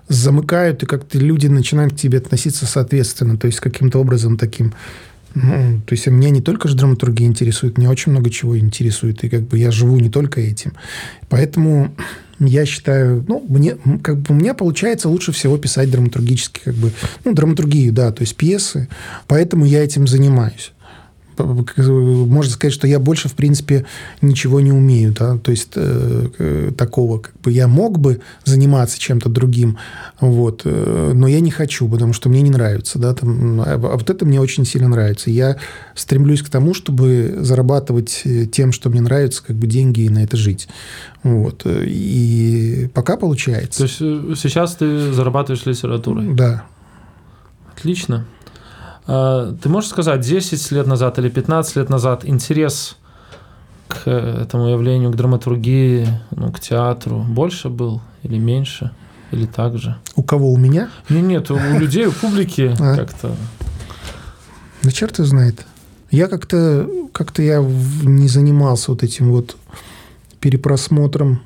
[0.09, 4.75] замыкают, и как-то люди начинают к тебе относиться соответственно, то есть каким-то образом таким
[5.35, 9.29] ну, то есть меня не только же драматургия интересует, меня очень много чего интересует, и
[9.29, 10.73] как бы я живу не только этим.
[11.29, 11.95] Поэтому
[12.39, 16.93] я считаю, ну, мне, как бы у меня получается лучше всего писать драматургически, как бы,
[17.25, 18.89] ну, драматургию, да, то есть пьесы,
[19.27, 20.73] поэтому я этим занимаюсь.
[21.37, 23.87] Можно сказать, что я больше, в принципе,
[24.21, 29.29] ничего не умею, да, то есть э, такого, как бы я мог бы заниматься чем-то
[29.29, 29.79] другим,
[30.21, 33.79] вот, э, но я не хочу, потому что мне не нравится, да, там, а, а
[33.79, 35.31] вот это мне очень сильно нравится.
[35.31, 35.57] Я
[35.95, 40.25] стремлюсь к тому, чтобы зарабатывать э, тем, что мне нравится, как бы деньги и на
[40.25, 40.69] это жить,
[41.23, 43.79] вот, и пока получается.
[43.79, 46.35] То есть э, сейчас ты зарабатываешь литературой?
[46.35, 46.65] Да.
[47.77, 48.27] Отлично.
[49.07, 52.97] А, ты можешь сказать, 10 лет назад или 15 лет назад интерес
[53.89, 58.91] к этому явлению, к драматургии, ну, к театру больше был или меньше?
[59.31, 59.97] Или так же?
[60.17, 60.53] У кого?
[60.53, 60.91] У меня?
[61.09, 62.97] Нет, нет, у людей, у публики а.
[62.97, 63.35] как-то.
[64.83, 65.67] Да черт его знает.
[66.11, 69.57] Я как-то как я не занимался вот этим вот
[70.41, 71.41] перепросмотром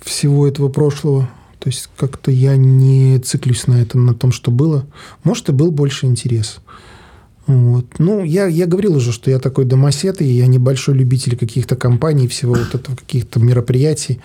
[0.00, 1.28] всего этого прошлого.
[1.60, 4.86] То есть как-то я не циклюсь на этом, на том, что было.
[5.22, 6.60] Может, и был больше интерес.
[7.46, 7.86] Вот.
[7.98, 12.28] Ну, я, я говорил уже, что я такой домосед, и я небольшой любитель каких-то компаний,
[12.28, 14.20] всего вот этого, каких-то мероприятий.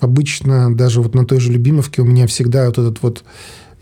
[0.00, 3.24] Обычно даже вот на той же Любимовке у меня всегда вот этот вот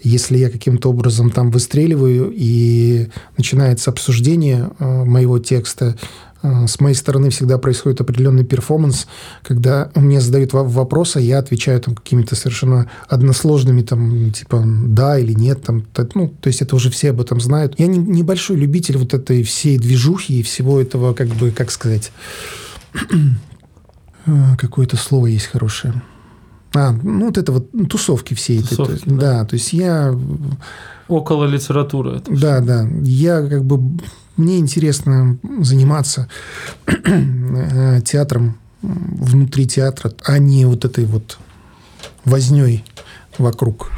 [0.02, 5.96] если я каким-то образом там выстреливаю и начинается обсуждение э, моего текста,
[6.42, 9.06] с моей стороны всегда происходит определенный перформанс,
[9.42, 15.62] когда мне задают вопросы, я отвечаю там какими-то совершенно односложными, там, типа, да или нет,
[15.62, 17.78] там, ну, то есть это уже все об этом знают.
[17.78, 22.12] Я не, небольшой любитель вот этой всей движухи и всего этого, как бы, как сказать,
[24.26, 26.02] э, какое-то слово есть хорошее.
[26.74, 29.16] А, ну, вот это вот ну, тусовки все тусовки, этой.
[29.16, 29.32] Да.
[29.38, 30.14] да, то есть я...
[31.08, 32.16] Около литературы.
[32.16, 32.66] Это да, все.
[32.66, 32.88] да.
[33.02, 33.98] Я как бы
[34.36, 36.28] мне интересно заниматься
[36.86, 41.38] э, театром внутри театра, а не вот этой вот
[42.24, 42.84] возней
[43.38, 43.90] вокруг.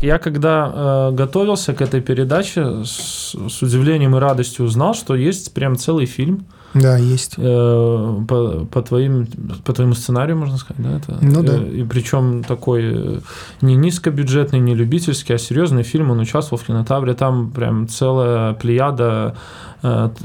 [0.00, 5.54] Я когда э, готовился к этой передаче, с, с удивлением и радостью узнал, что есть
[5.54, 7.34] прям целый фильм да, есть.
[7.38, 9.26] Э, по, по, твоим,
[9.64, 10.96] по твоему сценарию, можно сказать, да?
[10.96, 11.54] Это, ну да.
[11.54, 13.20] Э, и причем такой э,
[13.60, 16.10] не низкобюджетный, не любительский, а серьезный фильм.
[16.10, 17.14] Он участвовал в кинотавре.
[17.14, 19.36] Там прям целая плеяда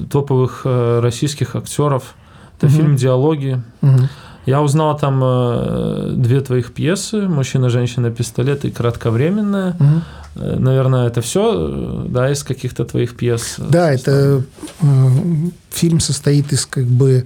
[0.09, 2.15] топовых российских актеров.
[2.57, 2.75] Это угу.
[2.75, 3.61] фильм «Диалоги».
[3.81, 4.07] Угу.
[4.45, 9.75] Я узнал там э, две твоих пьесы «Мужчина, женщина, пистолет» и «Кратковременная».
[9.79, 10.01] Угу.
[10.35, 13.55] Наверное, это все, да, из каких-то твоих пьес?
[13.57, 14.43] Да, это
[14.81, 14.85] э,
[15.69, 17.25] фильм состоит из как бы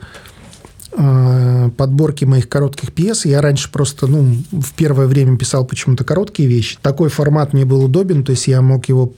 [0.91, 3.25] э, подборки моих коротких пьес.
[3.25, 6.77] Я раньше просто, ну, в первое время писал почему-то короткие вещи.
[6.81, 9.13] Такой формат мне был удобен, то есть я мог его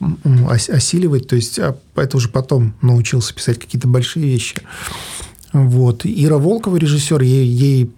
[0.48, 4.56] осиливать, то есть а это уже потом научился писать какие-то большие вещи.
[5.52, 6.02] Вот.
[6.04, 7.90] Ира Волкова, режиссер, ей, ей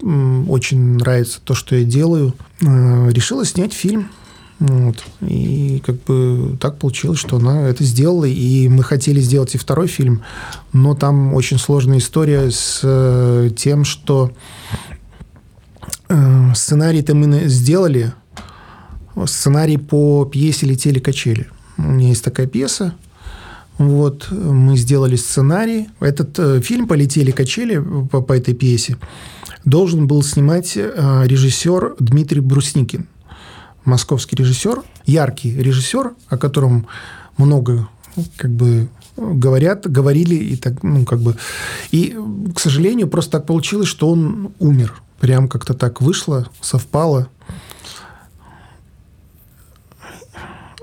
[0.48, 2.34] очень нравится то, что я делаю.
[2.60, 4.10] Э, решила снять фильм.
[4.58, 5.04] Вот.
[5.20, 8.24] И как бы так получилось, что она это сделала.
[8.24, 10.22] И мы хотели сделать и второй фильм,
[10.72, 14.32] но там очень сложная история с э, тем, что
[16.08, 18.12] э, сценарий-то мы сделали.
[19.26, 21.48] Сценарий по пьесе «Летели качели».
[21.76, 22.94] У меня есть такая пьеса,
[23.78, 25.88] вот, мы сделали сценарий.
[26.00, 28.96] Этот э, фильм «Полетели качели» по, по этой пьесе
[29.64, 33.06] должен был снимать э, режиссер Дмитрий Брусникин.
[33.88, 36.86] Московский режиссер, яркий режиссер, о котором
[37.36, 37.88] много
[38.36, 41.36] как бы говорят, говорили и так, ну, как бы.
[41.90, 42.16] И,
[42.54, 45.02] к сожалению, просто так получилось, что он умер.
[45.20, 47.28] Прям как-то так вышло, совпало.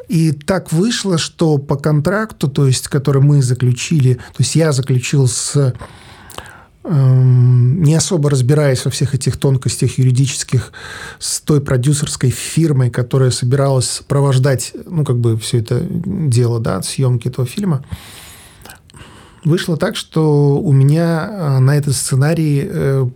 [0.08, 5.28] И так вышло, что по контракту, то есть, который мы заключили, то есть я заключил
[5.28, 5.74] с
[6.88, 10.72] не особо разбираясь во всех этих тонкостях юридических,
[11.20, 17.28] с той продюсерской фирмой, которая собиралась сопровождать, ну, как бы все это дело, да, съемки
[17.28, 17.84] этого фильма,
[19.44, 23.08] вышло так, что у меня э, на этот сценарий э,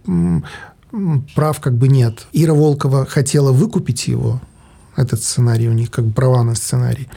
[1.35, 2.27] прав как бы нет.
[2.33, 4.41] Ира Волкова хотела выкупить его,
[4.95, 7.07] этот сценарий, у них как бы права на сценарий.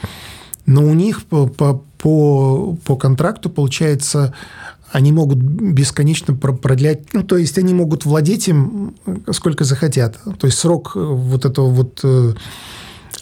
[0.67, 4.35] Но у них по, по, по контракту, получается,
[4.93, 8.95] они могут бесконечно продлять, ну, то есть они могут владеть им
[9.33, 10.19] сколько захотят.
[10.39, 12.35] То есть срок э, вот этого вот э,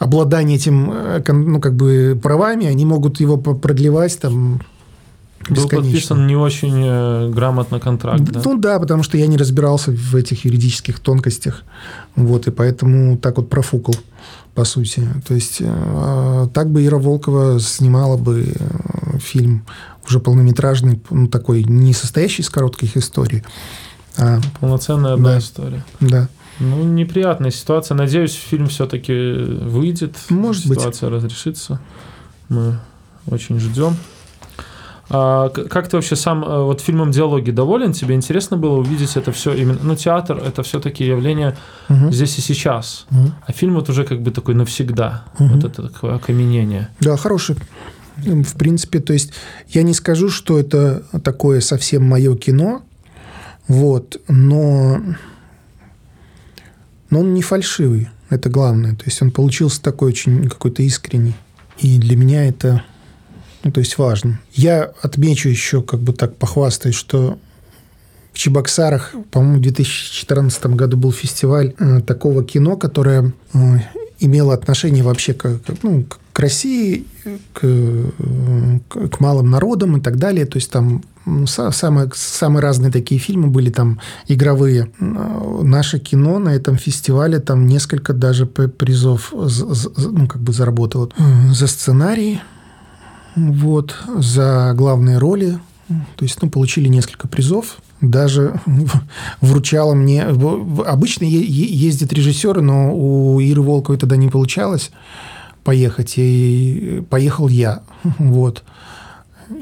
[0.00, 4.61] обладания этим, э, ну, как бы правами, они могут его продлевать там
[5.48, 8.42] был подписан не очень грамотно контракт, да?
[8.44, 11.62] Ну да, потому что я не разбирался в этих юридических тонкостях,
[12.14, 13.94] вот, и поэтому так вот профукал
[14.54, 15.09] по сути.
[15.26, 19.64] То есть э, так бы Ира Волкова снимала бы э, фильм
[20.11, 23.44] уже полнометражный, ну, такой, не состоящий из коротких историй.
[24.18, 25.85] А, Полноценная одна да, история.
[26.01, 26.29] Да.
[26.59, 27.94] Ну, неприятная ситуация.
[27.94, 30.16] Надеюсь, фильм все-таки выйдет.
[30.29, 30.79] Может быть.
[30.79, 31.81] Ситуация разрешится.
[32.49, 32.79] Мы
[33.27, 33.96] очень ждем.
[35.12, 37.92] А как ты вообще сам э, вот фильмом «Диалоги» доволен?
[37.92, 39.79] Тебе интересно было увидеть это все именно...
[39.83, 41.57] Ну, театр— это все-таки явление
[41.88, 42.12] Мгм.
[42.12, 43.07] здесь и сейчас.
[43.11, 43.35] Мгм.
[43.44, 45.25] А фильм вот уже как бы такой навсегда.
[45.38, 45.55] Мгм.
[45.55, 46.90] Вот это такое окаменение.
[47.01, 47.57] Да, хороший.
[48.26, 49.33] М, В принципе, то есть
[49.68, 52.83] я не скажу, что это такое совсем мое кино,
[53.68, 55.00] вот, но,
[57.09, 58.94] но он не фальшивый, это главное.
[58.94, 61.35] То есть он получился такой очень какой-то искренний.
[61.78, 62.83] И для меня это,
[63.62, 64.40] ну, то есть важно.
[64.52, 67.38] Я отмечу еще, как бы так похвастаюсь, что
[68.33, 73.59] в Чебоксарах, по-моему, в 2014 году был фестиваль э, такого кино, которое э,
[74.18, 76.04] имело отношение вообще к, ну,
[76.40, 77.07] России,
[77.53, 77.61] к,
[78.88, 80.46] к- малым народам и так далее.
[80.46, 81.03] То есть там
[81.46, 84.90] самые, самые разные такие фильмы были там игровые.
[84.98, 91.11] Наше кино на этом фестивале там несколько даже призов ну, как бы заработало.
[91.53, 92.40] За сценарий,
[93.37, 95.59] вот, за главные роли.
[96.16, 97.79] То есть, ну, получили несколько призов.
[98.00, 98.61] Даже
[99.40, 100.22] вручала мне...
[100.22, 104.90] Обычно ездят режиссеры, но у Иры Волковой тогда не получалось
[105.64, 106.14] поехать.
[106.16, 107.83] И поехал я.
[108.18, 108.62] Вот.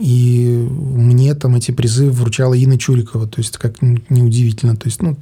[0.01, 3.27] И мне там эти призы вручала Инна Чурикова.
[3.27, 4.77] То есть, как неудивительно.
[4.77, 5.17] То есть, ну,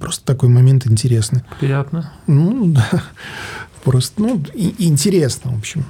[0.00, 1.42] просто такой момент интересный.
[1.60, 2.10] Приятно.
[2.26, 3.02] Ну, да.
[3.84, 5.84] Просто, ну, и- интересно, в общем.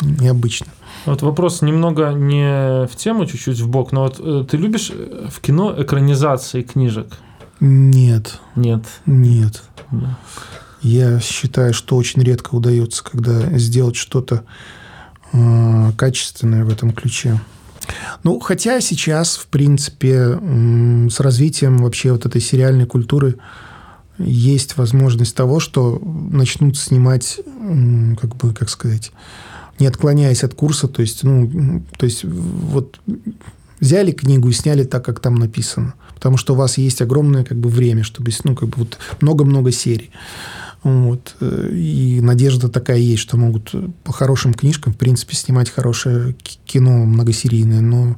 [0.00, 0.66] Необычно.
[1.06, 5.28] Вот вопрос немного не в тему, чуть-чуть в бок, но вот э, ты любишь э,
[5.30, 7.06] в кино экранизации книжек?
[7.60, 8.82] Нет, Нет.
[9.06, 9.62] нет.
[9.90, 10.18] Да.
[10.82, 14.44] Я считаю, что очень редко удается, когда сделать что-то
[15.32, 17.40] э, качественное в этом ключе.
[18.22, 23.36] Ну, хотя сейчас, в принципе, м, с развитием вообще вот этой сериальной культуры
[24.18, 29.12] есть возможность того, что начнут снимать, м, как бы, как сказать,
[29.78, 33.00] не отклоняясь от курса, то есть, ну, то есть вот
[33.80, 37.58] взяли книгу и сняли так, как там написано, потому что у вас есть огромное как
[37.58, 40.10] бы время, чтобы, ну, как бы вот много-много серий.
[40.82, 41.36] Вот.
[41.40, 47.80] И надежда такая есть, что могут по хорошим книжкам, в принципе, снимать хорошее кино многосерийное,
[47.80, 48.16] но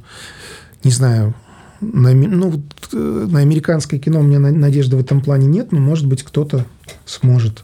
[0.83, 1.33] не знаю,
[1.81, 5.79] на, ну, э, на американское кино у меня на- надежды в этом плане нет, но,
[5.79, 6.65] может быть, кто-то
[7.05, 7.63] сможет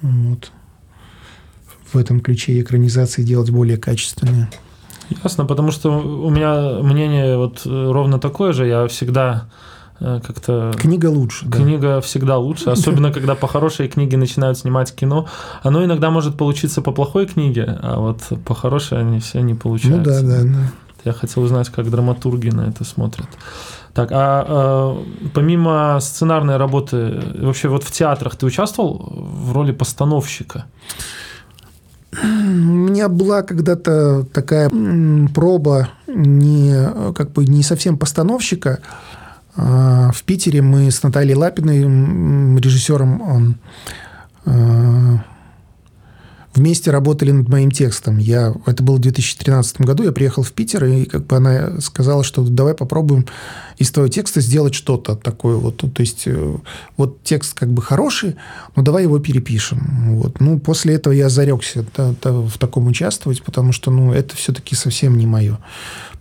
[0.00, 0.50] вот,
[1.92, 4.48] в этом ключе экранизации делать более качественные.
[5.22, 8.66] Ясно, потому что у меня мнение вот э, ровно такое же.
[8.66, 9.50] Я всегда
[10.24, 10.72] как-то...
[10.78, 11.58] Книга лучше, да.
[11.58, 15.26] Книга всегда лучше, особенно когда по хорошей книге начинают снимать кино.
[15.62, 19.58] Оно иногда может получиться по плохой книге, а вот по хорошей они все не Ну
[19.58, 20.22] получаются.
[20.22, 20.72] да, да, да.
[21.04, 23.28] Я хотел узнать, как драматурги на это смотрят.
[23.92, 30.64] Так, а э, помимо сценарной работы, вообще вот в театрах ты участвовал в роли постановщика?
[32.22, 34.70] У меня была когда-то такая
[35.34, 38.80] проба не, э, как бы не совсем постановщика.
[39.56, 41.80] А, В Питере мы с Натальей Лапиной,
[42.58, 43.58] режиссером,
[44.46, 45.18] э,
[46.54, 48.18] вместе работали над моим текстом.
[48.18, 52.22] Я, это было в 2013 году, я приехал в Питер, и как бы она сказала,
[52.22, 53.26] что давай попробуем
[53.78, 55.56] из твоего текста сделать что-то такое.
[55.56, 56.56] Вот, то есть, э,
[56.96, 58.36] вот текст как бы хороший,
[58.76, 60.16] но давай его перепишем.
[60.16, 60.40] Вот.
[60.40, 64.74] Ну, после этого я зарекся да, да, в таком участвовать, потому что, ну, это все-таки
[64.74, 65.58] совсем не мое.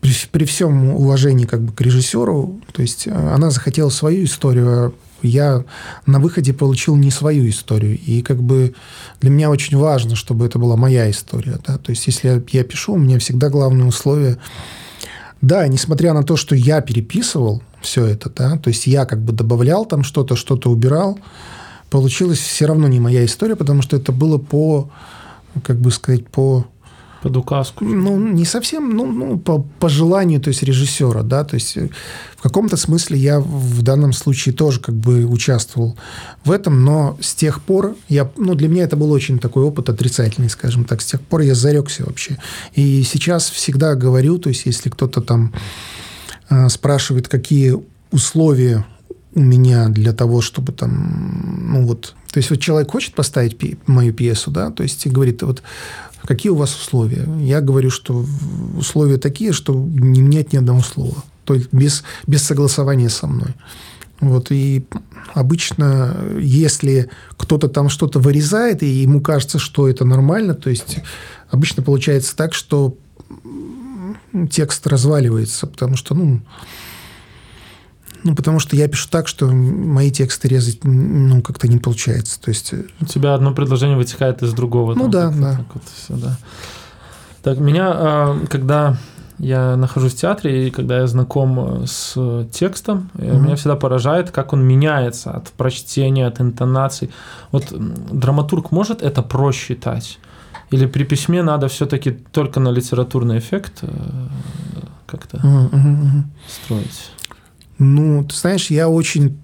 [0.03, 4.67] При, при всем уважении как бы к режиссеру, то есть, э, она захотела свою историю,
[4.67, 5.63] а я
[6.05, 7.97] на выходе получил не свою историю.
[7.97, 8.75] И как бы
[9.21, 11.57] для меня очень важно, чтобы это была моя история.
[11.65, 11.77] Да?
[11.77, 14.39] То есть, если я, я пишу, у меня всегда главное условие
[15.43, 19.33] да, несмотря на то, что я переписывал все это, да, то есть я как бы
[19.33, 21.19] добавлял там что-то, что-то убирал,
[21.89, 24.89] получилась все равно не моя история, потому что это было по,
[25.61, 26.65] как бы сказать, по
[27.23, 27.85] Под указку?
[27.85, 31.89] ну, не совсем, ну, ну по, по желанию, то есть режиссера, да, то есть э,
[32.35, 35.97] в каком-то смысле я в данном случае тоже как бы участвовал
[36.43, 39.87] в этом, но с тех пор я, ну, для меня это был очень такой опыт
[39.87, 42.37] отрицательный, скажем так, с тех пор я зарекся вообще.
[42.73, 45.53] И сейчас всегда говорю, то есть если кто-то там
[46.49, 47.75] э, спрашивает, какие
[48.11, 48.85] условия
[49.35, 53.77] у меня для того, чтобы там, ну вот, то есть вот человек хочет поставить пи-
[53.87, 55.63] мою пьесу, да, то есть говорит, вот
[56.25, 57.27] какие у вас условия?
[57.39, 58.25] Я говорю, что
[58.77, 63.53] условия такие, что не менять ни одного слова, то есть без, без согласования со мной.
[64.19, 64.85] Вот, и
[65.33, 70.99] обычно, если кто-то там что-то вырезает, и ему кажется, что это нормально, то есть
[71.49, 72.95] обычно получается так, что
[74.49, 76.41] текст разваливается, потому что, ну,
[78.23, 82.39] Ну, потому что я пишу так, что мои тексты резать, ну, как-то не получается.
[82.41, 82.73] То есть...
[82.73, 84.95] Э, У тебя одно предложение вытекает из другого.
[84.95, 85.51] Ну, да, так, да.
[85.57, 86.37] Так, вот, все, да.
[87.43, 88.97] Так, меня, а, когда
[89.39, 92.15] я нахожусь в театре, и когда я знаком с
[92.51, 93.39] текстом, mm-hmm.
[93.39, 97.09] меня всегда поражает, как он меняется от прочтения, от интонаций.
[97.51, 100.19] Вот драматург может это просчитать?
[100.71, 103.87] Или при письме надо все-таки только на литературный эффект э,
[105.05, 106.23] как-то mm-hmm.
[106.47, 107.11] строить?
[107.83, 109.39] Ну, ты знаешь, я очень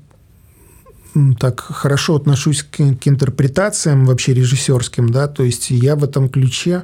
[1.40, 6.84] так хорошо отношусь к, к интерпретациям вообще режиссерским, да, то есть я в этом ключе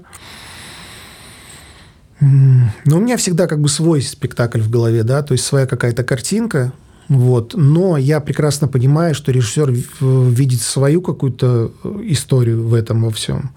[2.22, 6.03] но у меня всегда как бы свой спектакль в голове, да, то есть своя какая-то
[6.03, 6.72] картинка,
[7.10, 7.53] вот.
[7.56, 13.51] Но я прекрасно понимаю, что режиссер видит свою какую-то э, историю в этом во всем,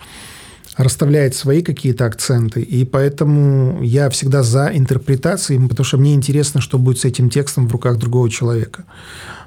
[0.78, 6.78] расставляет свои какие-то акценты, и поэтому я всегда за интерпретацией, потому что мне интересно, что
[6.78, 8.84] будет с этим текстом в руках другого человека.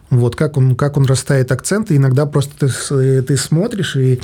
[0.10, 1.96] Вот как он, как он расставит акценты.
[1.96, 4.20] Иногда просто ты, ты смотришь и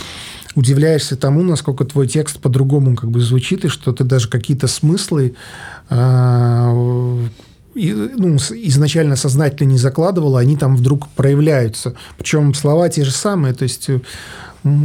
[0.53, 5.35] удивляешься тому, насколько твой текст по-другому как бы звучит, и что ты даже какие-то смыслы
[5.89, 7.27] э,
[7.73, 11.93] и, ну, изначально сознательно не закладывал, они там вдруг проявляются.
[12.17, 13.89] Причем слова те же самые, то есть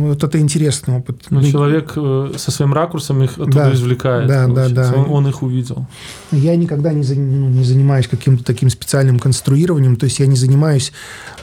[0.08, 1.26] вот это интересный опыт.
[1.30, 4.28] Но ну, человек э, со своим ракурсом их оттуда да, извлекает.
[4.28, 4.92] Да, да, да.
[4.94, 5.86] Он, он их увидел.
[6.30, 10.92] Я никогда не, ну, не занимаюсь каким-то таким специальным конструированием, то есть я не занимаюсь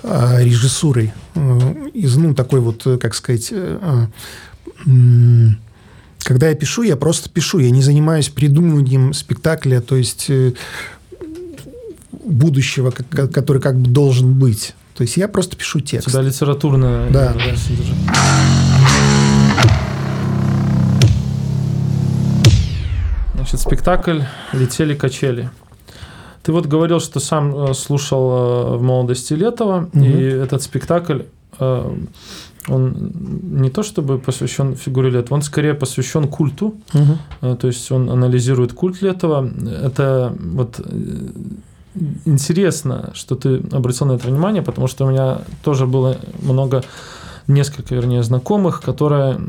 [0.03, 1.13] а, режиссурой.
[1.35, 1.59] Э,
[1.93, 3.51] из, ну, такой вот, э, как сказать...
[3.53, 4.07] А,
[6.23, 7.59] когда я пишу, я просто пишу.
[7.59, 10.29] Я не занимаюсь придумыванием спектакля, то есть
[12.11, 14.75] будущего, который как бы должен быть.
[14.99, 16.09] То есть я просто пишу текст.
[16.09, 17.07] Сюда литературно.
[17.09, 17.33] Да.
[23.33, 25.51] Значит, спектакль «Летели качели».
[26.43, 30.03] Ты вот говорил, что сам э, слушал э, в молодости Летова, угу.
[30.03, 31.21] и этот спектакль,
[31.61, 31.97] э,
[32.67, 37.55] он не то чтобы посвящен фигуре Летова, он скорее посвящен культу, угу.
[37.55, 39.49] то есть он анализирует культ Летова.
[39.81, 40.81] Это вот
[42.25, 46.83] интересно, что ты обратил на это внимание, потому что у меня тоже было много,
[47.49, 49.39] несколько, вернее, знакомых, которые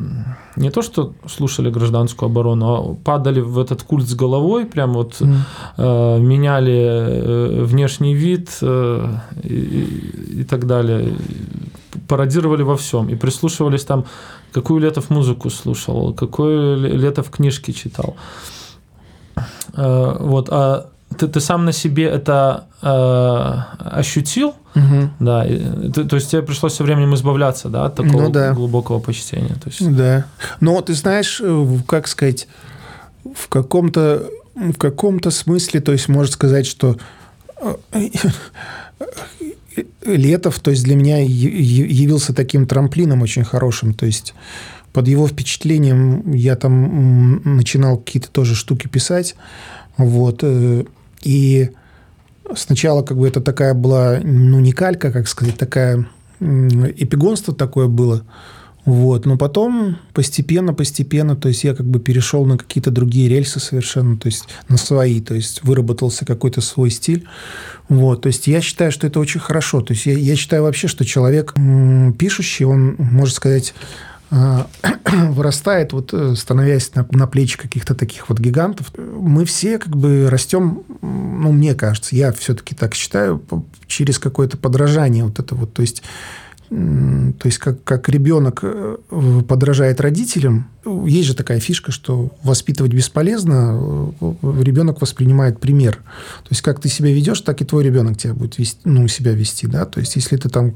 [0.57, 5.21] не то что слушали гражданскую оборону, а падали в этот культ с головой, прям вот
[5.21, 5.37] mm.
[5.77, 9.07] э, меняли э, внешний вид э,
[9.45, 11.15] и, и так далее,
[12.09, 14.05] пародировали во всем и прислушивались там,
[14.53, 18.17] какую Летов музыку слушал, какой Летов книжки читал.
[19.75, 20.87] Э, вот, а
[21.19, 25.11] ты, ты сам на себе это э, ощутил, угу.
[25.19, 28.53] да, и, то, то есть тебе пришлось со временем избавляться, да, от такого ну, да.
[28.53, 29.55] глубокого почтения.
[29.55, 29.97] То есть...
[29.97, 30.25] Да.
[30.61, 32.49] Но ты знаешь, э, как сказать,
[33.35, 36.97] в каком-то в каком-то смысле, то есть можно сказать, что
[37.61, 38.09] э,
[40.05, 44.35] Летов, то есть для меня явился таким трамплином очень хорошим, то есть
[44.93, 49.37] под его впечатлением я там начинал какие-то тоже штуки писать,
[49.97, 50.85] вот, э,
[51.23, 51.71] и
[52.55, 56.07] сначала как бы это такая была, ну, не калька, как сказать, такая
[56.41, 58.25] эпигонство такое было.
[58.87, 59.27] Вот.
[59.27, 64.17] Но потом постепенно, постепенно, то есть я как бы перешел на какие-то другие рельсы совершенно,
[64.17, 67.27] то есть на свои, то есть выработался какой-то свой стиль.
[67.89, 68.23] Вот.
[68.23, 69.83] То есть я считаю, что это очень хорошо.
[69.83, 71.55] То есть я, я считаю вообще, что человек
[72.19, 73.75] пишущий, он, можно сказать,
[75.05, 80.29] вырастает, вот э, становясь на, на плечи каких-то таких вот гигантов, мы все как бы
[80.31, 83.43] растем, ну, мне кажется, я все-таки так считаю,
[83.87, 86.03] через какое-то подражание вот это вот, то есть
[86.71, 88.97] то есть как, как ребенок э,
[89.49, 95.97] подражает родителям, есть же такая фишка, что воспитывать бесполезно, э, ребенок воспринимает пример.
[95.97, 99.33] То есть как ты себя ведешь, так и твой ребенок тебя будет вести, ну, себя
[99.33, 99.67] вести.
[99.67, 99.85] Да?
[99.85, 100.73] То есть если ты там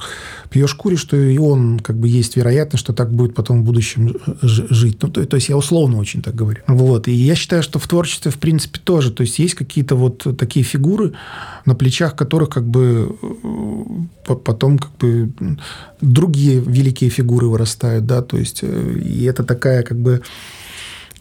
[0.50, 4.16] пьешь, куришь, то и он как бы есть вероятность, что так будет потом в будущем
[4.42, 4.98] жить.
[5.00, 6.62] Ну, то, то есть я условно очень так говорю.
[6.66, 7.06] Вот.
[7.06, 9.12] И я считаю, что в творчестве в принципе тоже.
[9.12, 11.12] То есть есть какие-то вот такие фигуры,
[11.66, 15.30] на плечах которых как бы э, потом как бы
[16.00, 20.22] другие великие фигуры вырастают, да, то есть э, и это такая как бы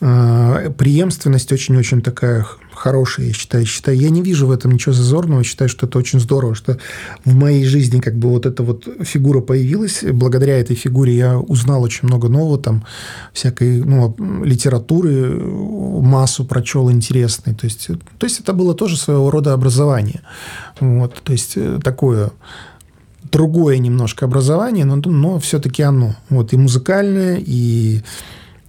[0.02, 2.46] э, преемственность очень-очень такая
[2.84, 3.66] хорошая, я считаю.
[3.66, 3.98] считаю.
[3.98, 6.78] Я не вижу в этом ничего зазорного, считаю, что это очень здорово, что
[7.24, 10.04] в моей жизни как бы вот эта вот фигура появилась.
[10.04, 12.84] Благодаря этой фигуре я узнал очень много нового, там
[13.32, 17.54] всякой ну, литературы, массу прочел интересной.
[17.54, 17.88] То есть,
[18.18, 20.22] то есть это было тоже своего рода образование.
[20.80, 22.32] Вот, то есть э, такое
[23.34, 26.16] другое немножко образование, но, но все-таки оно.
[26.30, 28.02] Вот и музыкальное, и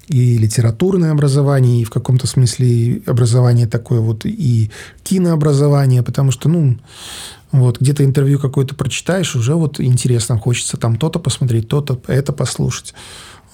[0.06, 4.70] и литературное образование, и в каком-то смысле образование такое вот, и
[5.02, 6.76] кинообразование, потому что, ну,
[7.52, 12.92] вот, где-то интервью какое-то прочитаешь, уже вот интересно, хочется там то-то посмотреть, то-то, это послушать.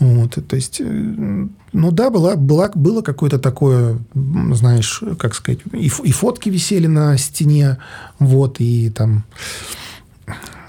[0.00, 5.86] Вот, то есть, э, ну да, была, была, было какое-то такое, знаешь, как сказать, и,
[6.02, 7.78] и фотки висели на стене,
[8.18, 9.24] вот, и там...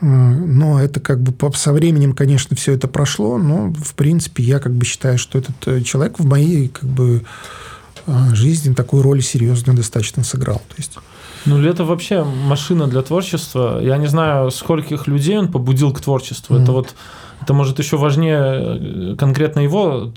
[0.01, 4.59] Э, но это как бы со временем, конечно, все это прошло, но, в принципе, я
[4.59, 7.23] как бы считаю, что этот э, человек в моей как бы
[8.33, 10.57] жизни такую роль серьезную достаточно сыграл.
[10.57, 10.97] То есть...
[11.45, 13.79] Ну, это вообще машина для творчества.
[13.81, 16.55] Я не знаю, скольких людей он побудил к творчеству.
[16.55, 16.63] Mm-hmm.
[16.63, 16.95] Это вот
[17.41, 20.11] это может еще важнее э, конкретно его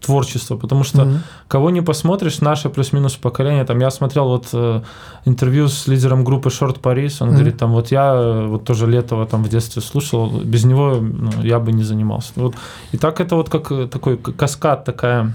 [0.00, 1.18] творчество, потому что mm-hmm.
[1.48, 4.82] кого не посмотришь, наше плюс-минус поколение, там я смотрел вот э,
[5.24, 7.32] интервью с лидером группы Short Paris, он mm-hmm.
[7.32, 11.30] говорит, там вот я э, вот тоже Летова там в детстве слушал, без него ну,
[11.42, 12.32] я бы не занимался.
[12.36, 12.54] Вот.
[12.92, 15.32] И так это вот как такой каскад такая,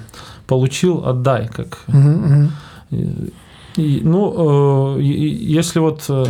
[0.47, 1.79] получил, отдай, как...
[1.87, 2.49] Mm-hmm.
[3.77, 6.25] Ну, э, если вот э,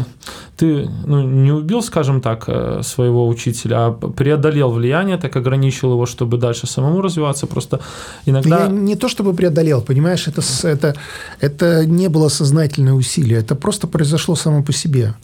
[0.58, 6.06] ты ну, не убил, скажем так, э, своего учителя, а преодолел влияние, так ограничил его,
[6.06, 7.80] чтобы дальше самому развиваться, просто
[8.28, 8.66] иногда...
[8.66, 10.96] Я не то чтобы преодолел, понимаешь, это, это,
[11.40, 15.16] это не было сознательное усилие, это просто произошло само по себе.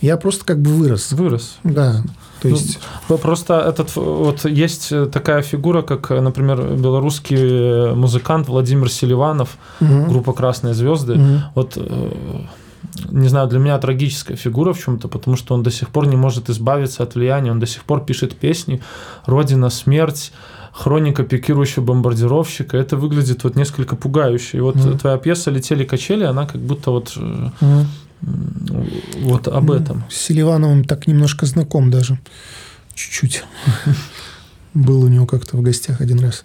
[0.00, 1.12] Я просто как бы вырос.
[1.12, 1.58] Вырос.
[1.64, 2.02] Да.
[2.40, 2.78] То ну, есть...
[3.08, 10.06] Ну, просто этот, вот есть такая фигура, как, например, белорусский музыкант Владимир Селиванов, угу.
[10.08, 11.14] группа «Красные звезды».
[11.14, 11.42] Угу.
[11.54, 12.10] Вот э,
[13.10, 16.16] не знаю, для меня трагическая фигура в чем-то, потому что он до сих пор не
[16.16, 18.80] может избавиться от влияния, он до сих пор пишет песни
[19.26, 20.32] «Родина, смерть»,
[20.72, 24.58] хроника пикирующего бомбардировщика, это выглядит вот несколько пугающе.
[24.58, 24.98] И вот mm.
[24.98, 27.84] твоя пьеса «Летели качели», она как будто вот mm
[28.22, 30.04] вот об этом.
[30.10, 32.18] С Селивановым так немножко знаком даже.
[32.94, 33.44] Чуть-чуть.
[34.74, 36.44] Был у него как-то в гостях один раз.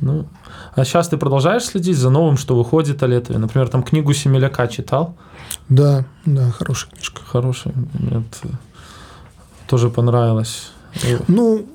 [0.00, 0.26] Ну,
[0.74, 3.38] а сейчас ты продолжаешь следить за новым, что выходит о Летове?
[3.38, 5.16] Например, там книгу Семеляка читал?
[5.68, 7.22] Да, да, хорошая книжка.
[7.24, 7.74] Хорошая.
[7.92, 8.24] Мне
[9.66, 10.70] тоже понравилось.
[11.28, 11.66] Ну,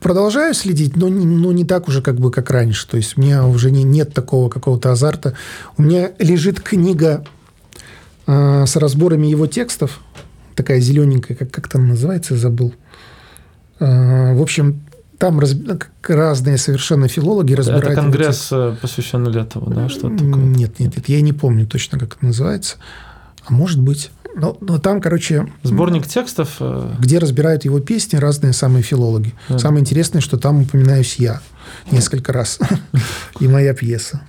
[0.00, 2.88] продолжаю следить, но, но не так уже, как бы, как раньше.
[2.88, 5.34] То есть у меня уже не, нет такого какого-то азарта.
[5.76, 7.24] У меня лежит книга
[8.28, 10.00] а, с разборами его текстов,
[10.54, 12.74] такая зелененькая, как, как там называется, забыл.
[13.80, 14.82] А, в общем,
[15.16, 15.56] там раз,
[16.02, 17.86] разные совершенно филологи разбирают.
[17.86, 19.88] Это конгресс, э, посвященный Летову, да?
[19.88, 20.26] Что такое?
[20.26, 22.76] Нет, нет, нет, я не помню точно, как это называется.
[23.46, 24.10] А может быть.
[24.36, 25.50] Но, но там, короче...
[25.62, 26.56] Сборник текстов?
[26.60, 29.34] Э, где разбирают его песни разные самые филологи.
[29.48, 29.58] Да.
[29.58, 31.40] Самое интересное, что там упоминаюсь я
[31.90, 32.58] несколько раз.
[33.40, 34.22] И моя пьеса.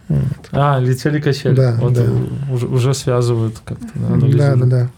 [0.52, 1.54] А, «Летели качели».
[1.54, 2.06] Да, вот да.
[2.52, 3.88] Уже, уже связывают как-то.
[3.95, 4.89] Да, да, да.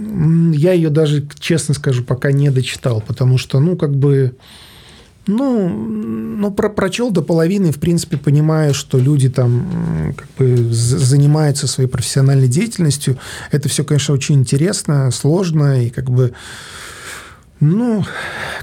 [0.00, 4.36] Я ее даже, честно скажу, пока не дочитал, потому что, ну, как бы,
[5.28, 11.66] ну, ну про прочел до половины, в принципе, понимая, что люди там как бы занимаются
[11.66, 13.18] своей профессиональной деятельностью.
[13.52, 16.32] Это все, конечно, очень интересно, сложно и как бы
[17.60, 18.04] ну,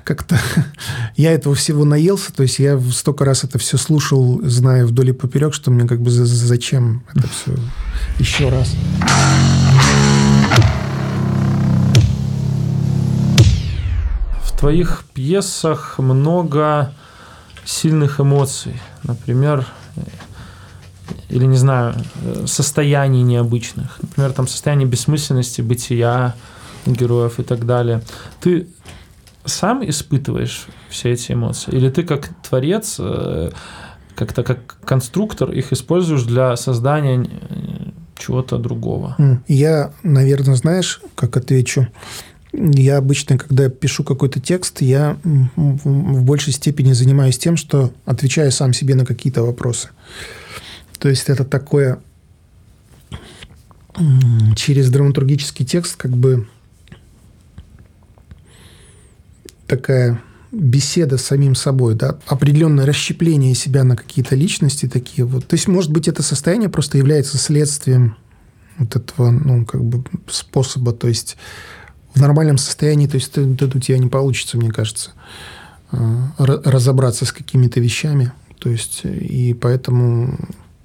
[0.03, 0.39] как-то
[1.16, 5.13] я этого всего наелся, то есть я столько раз это все слушал, зная вдоль и
[5.13, 7.55] поперек, что мне как бы зачем это все
[8.20, 8.74] еще раз.
[14.55, 16.93] В твоих пьесах много
[17.65, 19.67] сильных эмоций, например,
[21.27, 21.93] или не знаю,
[22.45, 26.35] состояний необычных, например, там состояние бессмысленности бытия,
[26.85, 28.01] героев и так далее.
[28.39, 28.67] Ты
[29.43, 31.75] сам испытываешь все эти эмоции?
[31.75, 33.51] Или ты как творец, э,
[34.15, 39.17] как-то как конструктор их используешь для создания э, чего-то другого?
[39.49, 41.87] Я, наверное, знаешь, как отвечу?
[42.57, 45.17] Я обычно, когда пишу какой-то текст, я
[45.55, 49.89] в большей степени занимаюсь тем, что отвечаю сам себе на какие-то вопросы.
[50.99, 51.99] То есть это такое
[54.55, 56.47] через драматургический текст как бы
[59.67, 65.45] такая беседа с самим собой, да, определенное расщепление себя на какие-то личности такие вот.
[65.47, 68.15] То есть, может быть, это состояние просто является следствием
[68.77, 71.35] вот этого, ну, как бы способа, то есть
[72.16, 75.11] в нормальном состоянии, то есть тут у тебя не получится, мне кажется,
[75.91, 80.38] а, разобраться с какими-то вещами, то есть и поэтому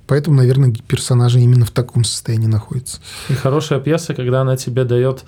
[0.07, 2.99] Поэтому, наверное, персонажи именно в таком состоянии находятся.
[3.28, 5.24] И хорошая пьеса, когда она тебе дает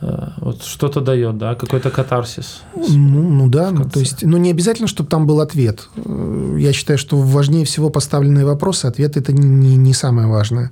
[0.00, 2.62] Э, вот что-то дает, да, какой-то катарсис.
[2.74, 5.88] Ну, ну да, ну, то есть, ну не обязательно, чтобы там был ответ.
[5.96, 10.70] Э, я считаю, что важнее всего поставленные вопросы, ответ это не, не самое важное.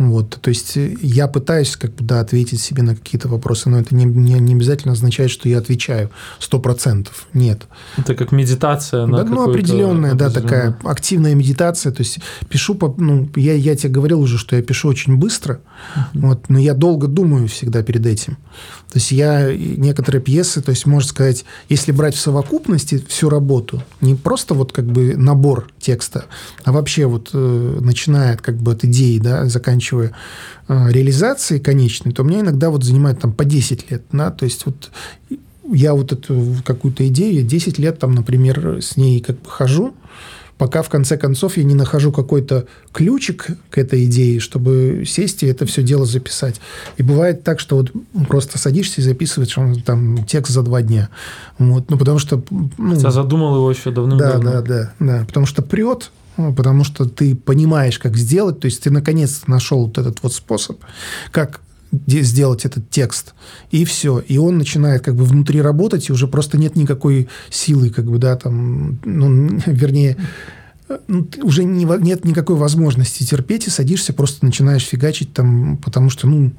[0.00, 3.78] Вот, то есть э, я пытаюсь как бы, да, ответить себе на какие-то вопросы, но
[3.78, 7.26] это не, не, не обязательно означает, что я отвечаю сто процентов.
[7.34, 7.66] Нет.
[7.98, 11.92] Это как медитация на да, Ну, определенная, да, такая активная медитация.
[11.92, 15.60] То есть пишу, по, ну, я, я тебе говорил уже, что я пишу очень быстро,
[15.94, 16.00] uh-huh.
[16.14, 18.38] вот, но я долго думаю всегда перед этим.
[18.90, 23.82] То есть я некоторые пьесы, то есть можно сказать, если брать в совокупности всю работу,
[24.00, 26.24] не просто вот как бы набор текста,
[26.64, 30.10] а вообще вот э, начиная как бы от идеи, да, заканчивая э,
[30.68, 34.90] реализацией конечной, то меня иногда вот занимает там по 10 лет, да, то есть вот
[35.72, 39.94] я вот эту какую-то идею, 10 лет там, например, с ней как бы хожу,
[40.60, 45.46] пока в конце концов я не нахожу какой-то ключик к этой идее, чтобы сесть и
[45.46, 46.60] это все дело записать.
[46.98, 47.92] И бывает так, что вот
[48.28, 51.08] просто садишься и записываешь там текст за два дня.
[51.56, 52.44] Вот, ну, потому что...
[52.50, 54.50] Ну, Хотя задумал его еще давным-давно.
[54.50, 55.24] Да, да, да, да.
[55.26, 59.86] Потому что прет, ну, потому что ты понимаешь, как сделать, то есть ты наконец нашел
[59.86, 60.80] вот этот вот способ,
[61.30, 61.60] как
[62.06, 63.34] сделать этот текст,
[63.70, 64.20] и все.
[64.20, 68.18] И он начинает как бы внутри работать, и уже просто нет никакой силы, как бы,
[68.18, 70.16] да, там, ну, вернее,
[71.08, 76.26] ну, уже не, нет никакой возможности терпеть, и садишься, просто начинаешь фигачить там, потому что,
[76.26, 76.52] ну,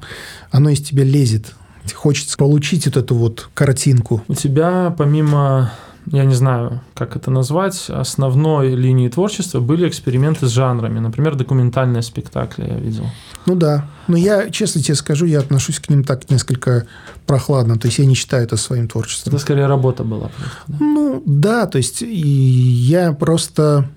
[0.50, 1.54] оно из тебя лезет.
[1.94, 4.22] Хочется получить вот эту вот картинку.
[4.28, 5.72] У тебя помимо
[6.06, 10.98] я не знаю, как это назвать, основной линии творчества были эксперименты с жанрами.
[10.98, 13.06] Например, документальные спектакли я видел.
[13.46, 13.86] Ну да.
[14.08, 16.86] Но я, честно тебе скажу, я отношусь к ним так несколько
[17.26, 17.78] прохладно.
[17.78, 19.32] То есть я не считаю это своим творчеством.
[19.32, 20.28] Это скорее работа была.
[20.28, 20.76] Просто, да?
[20.80, 23.88] Ну да, то есть я просто...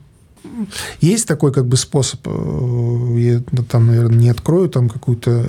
[1.01, 5.47] Есть такой как бы способ, э, я там, наверное, не открою там какую-то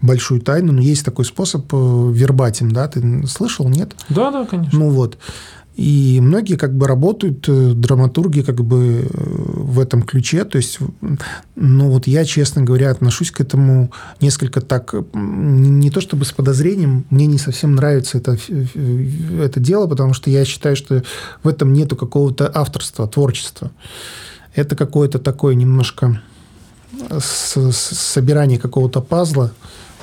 [0.00, 3.94] большую тайну, но есть такой способ э, вербатим, да, ты слышал, нет?
[4.08, 4.78] Да, да, конечно.
[4.78, 5.18] Ну вот.
[5.74, 10.44] И многие как бы работают, э, драматурги как бы э, в этом ключе.
[10.44, 10.78] То есть,
[11.56, 17.06] ну вот я, честно говоря, отношусь к этому несколько так, не то чтобы с подозрением,
[17.08, 18.36] мне не совсем нравится это,
[19.40, 21.02] это дело, потому что я считаю, что
[21.42, 23.70] в этом нету какого-то авторства, творчества.
[24.54, 26.20] Это какое-то такое немножко
[27.18, 29.52] собирание какого-то пазла,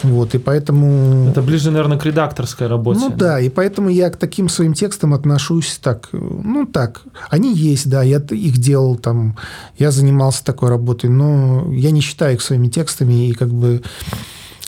[0.04, 1.30] вот, и поэтому...
[1.30, 3.00] Это ближе, наверное, к редакторской работе.
[3.00, 7.90] Ну да, и поэтому я к таким своим текстам отношусь так, ну так, они есть,
[7.90, 9.38] да, я их делал там,
[9.78, 13.82] я занимался такой работой, но я не считаю их своими текстами, и как бы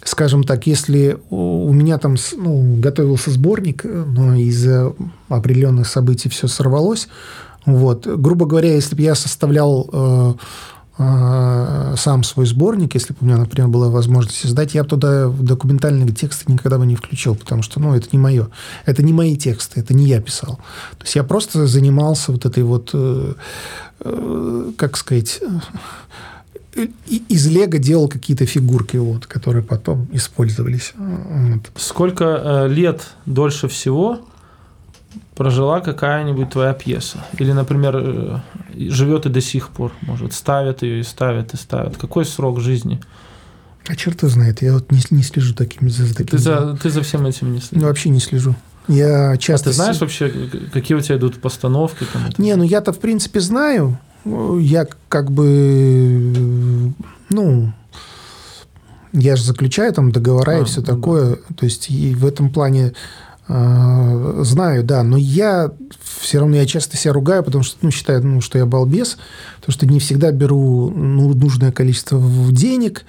[0.03, 4.93] скажем так, если у меня там ну, готовился сборник, но из-за
[5.29, 7.07] определенных событий все сорвалось,
[7.65, 10.33] вот, грубо говоря, если бы я составлял э,
[11.97, 16.07] сам свой сборник, если бы у меня, например, была возможность издать, я бы туда документальные
[16.09, 18.49] тексты никогда бы не включил, потому что, ну, это не мое.
[18.85, 20.59] Это не мои тексты, это не я писал.
[20.97, 23.33] То есть я просто занимался вот этой вот, э,
[23.99, 25.39] э, как сказать,
[26.75, 26.87] э,
[27.29, 30.93] из Лего делал какие-то фигурки, вот, которые потом использовались.
[30.95, 31.69] Вот.
[31.75, 34.19] Сколько лет дольше всего
[35.35, 37.25] прожила какая-нибудь твоя пьеса.
[37.37, 38.39] Или, например, э,
[38.73, 41.97] живет и до сих пор, может, ставят ее и ставят и ставят.
[41.97, 42.99] Какой срок жизни?
[43.87, 46.27] А черт знает, я вот не, не слежу таким, за таким.
[46.27, 47.81] Ты за, ты за всем этим не следишь?
[47.81, 48.55] Ну, вообще не слежу.
[48.87, 49.69] Я часто...
[49.69, 52.05] А ты знаешь вообще, какие у тебя идут постановки?
[52.11, 53.97] Там, не, ну я-то в принципе знаю.
[54.23, 56.93] Я как бы,
[57.29, 57.73] ну,
[59.13, 61.31] я же заключаю там договора а, и все ну, такое.
[61.31, 61.55] Да.
[61.57, 62.93] То есть и в этом плане
[64.43, 65.71] знаю, да, но я
[66.19, 69.17] все равно я часто себя ругаю, потому что ну, считаю, ну, что я балбес,
[69.59, 72.21] потому что не всегда беру ну, нужное количество
[72.51, 73.05] денег,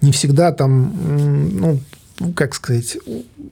[0.00, 0.92] не всегда там,
[1.58, 1.80] ну,
[2.34, 2.98] как сказать,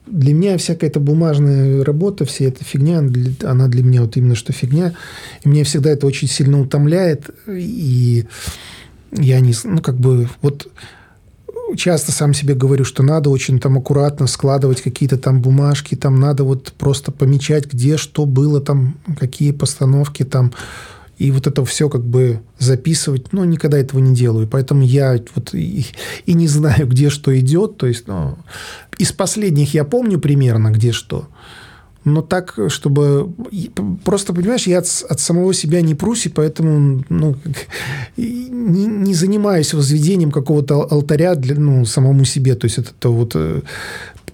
[0.05, 2.99] для меня всякая эта бумажная работа, вся эта фигня,
[3.43, 4.93] она для меня вот именно что фигня,
[5.43, 8.25] и мне всегда это очень сильно утомляет, и
[9.11, 10.67] я не, ну, как бы, вот
[11.75, 16.43] часто сам себе говорю, что надо очень там аккуратно складывать какие-то там бумажки, там надо
[16.43, 20.53] вот просто помечать, где что было, там какие постановки там,
[21.17, 24.47] и вот это все как бы записывать, но никогда этого не делаю.
[24.47, 25.85] Поэтому я вот и,
[26.25, 27.77] и не знаю, где что идет.
[27.77, 28.37] То есть, ну,
[28.97, 31.27] из последних я помню примерно, где что
[32.05, 33.31] но так, чтобы...
[34.03, 37.35] Просто, понимаешь, я от, от самого себя не прусь, и поэтому ну,
[38.17, 42.55] не, не занимаюсь возведением какого-то алтаря для, ну, самому себе.
[42.55, 43.31] То есть, это то вот...
[43.35, 43.61] Э,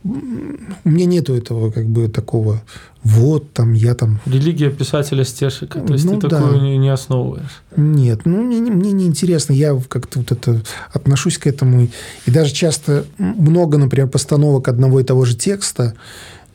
[0.03, 2.61] у меня нету этого как бы такого
[3.03, 4.20] вот там я там...
[4.26, 6.41] Религия писателя стешика, то есть ну, ты да.
[6.41, 7.63] такую не, не основываешь?
[7.76, 11.88] Нет, ну мне, мне не интересно, я как-то вот это отношусь к этому,
[12.26, 15.93] и даже часто много, например, постановок одного и того же текста,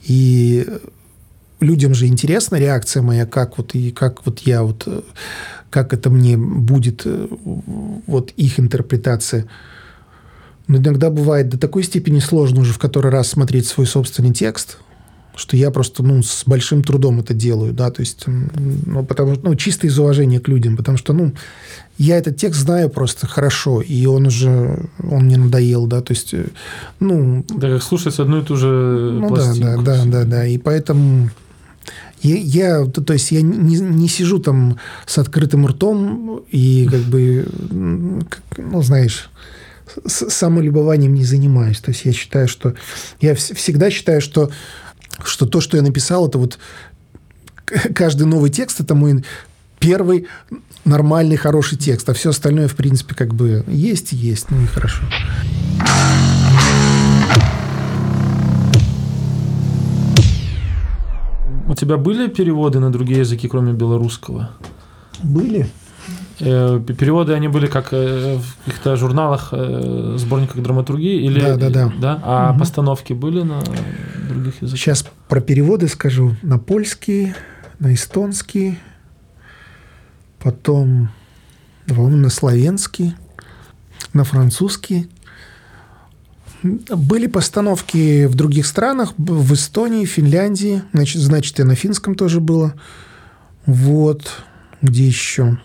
[0.02, 0.66] и
[1.60, 4.88] людям же интересна реакция моя, как вот и как вот я вот
[5.70, 7.06] как это мне будет
[8.06, 9.46] вот их интерпретация.
[10.66, 14.78] Но иногда бывает до такой степени сложно уже в который раз смотреть свой собственный текст,
[15.34, 19.48] что я просто ну, с большим трудом это делаю, да, то есть, ну, потому что,
[19.48, 21.32] ну, чисто из уважения к людям, потому что, ну,
[21.98, 26.34] я этот текст знаю просто хорошо, и он уже, он мне надоел, да, то есть,
[26.34, 26.46] э,
[27.00, 27.44] ну...
[27.48, 28.66] Да, как слушать одну и ту же
[29.20, 29.82] ну, пластинку.
[29.82, 31.30] Да, да, да, да, да, и поэтому
[32.22, 37.46] я, я то есть я не, не сижу там с открытым ртом и как бы,
[37.70, 39.30] ну, знаешь,
[40.06, 41.80] самолюбованием не занимаюсь.
[41.80, 42.74] То есть я считаю, что...
[43.20, 44.50] Я всегда считаю, что,
[45.24, 46.58] что то, что я написал, это вот
[47.94, 49.24] каждый новый текст, это мой
[49.78, 50.26] первый
[50.84, 52.08] нормальный, хороший текст.
[52.08, 54.50] А все остальное, в принципе, как бы есть и есть.
[54.50, 55.02] Ну и хорошо.
[61.70, 64.50] У тебя были переводы на другие языки, кроме белорусского?
[65.22, 65.70] Были.
[66.40, 71.70] Э, переводы они были как э, в каких-то журналах, э, сборниках драматургии или да, да,
[71.70, 71.92] да.
[71.96, 72.20] да?
[72.24, 72.58] А угу.
[72.58, 73.62] постановки были на
[74.28, 74.80] других языках?
[74.80, 76.34] Сейчас про переводы скажу.
[76.42, 77.34] На польский,
[77.78, 78.80] на эстонский,
[80.40, 81.10] потом,
[81.86, 83.14] по-моему, на славянский,
[84.12, 85.08] на французский.
[86.62, 92.74] Были постановки в других странах, в Эстонии, Финляндии, значит, значит и на финском тоже было.
[93.64, 94.30] Вот,
[94.82, 95.58] где еще?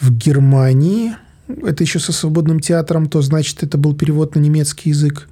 [0.00, 1.16] В Германии,
[1.48, 5.28] это еще со свободным театром, то значит это был перевод на немецкий язык.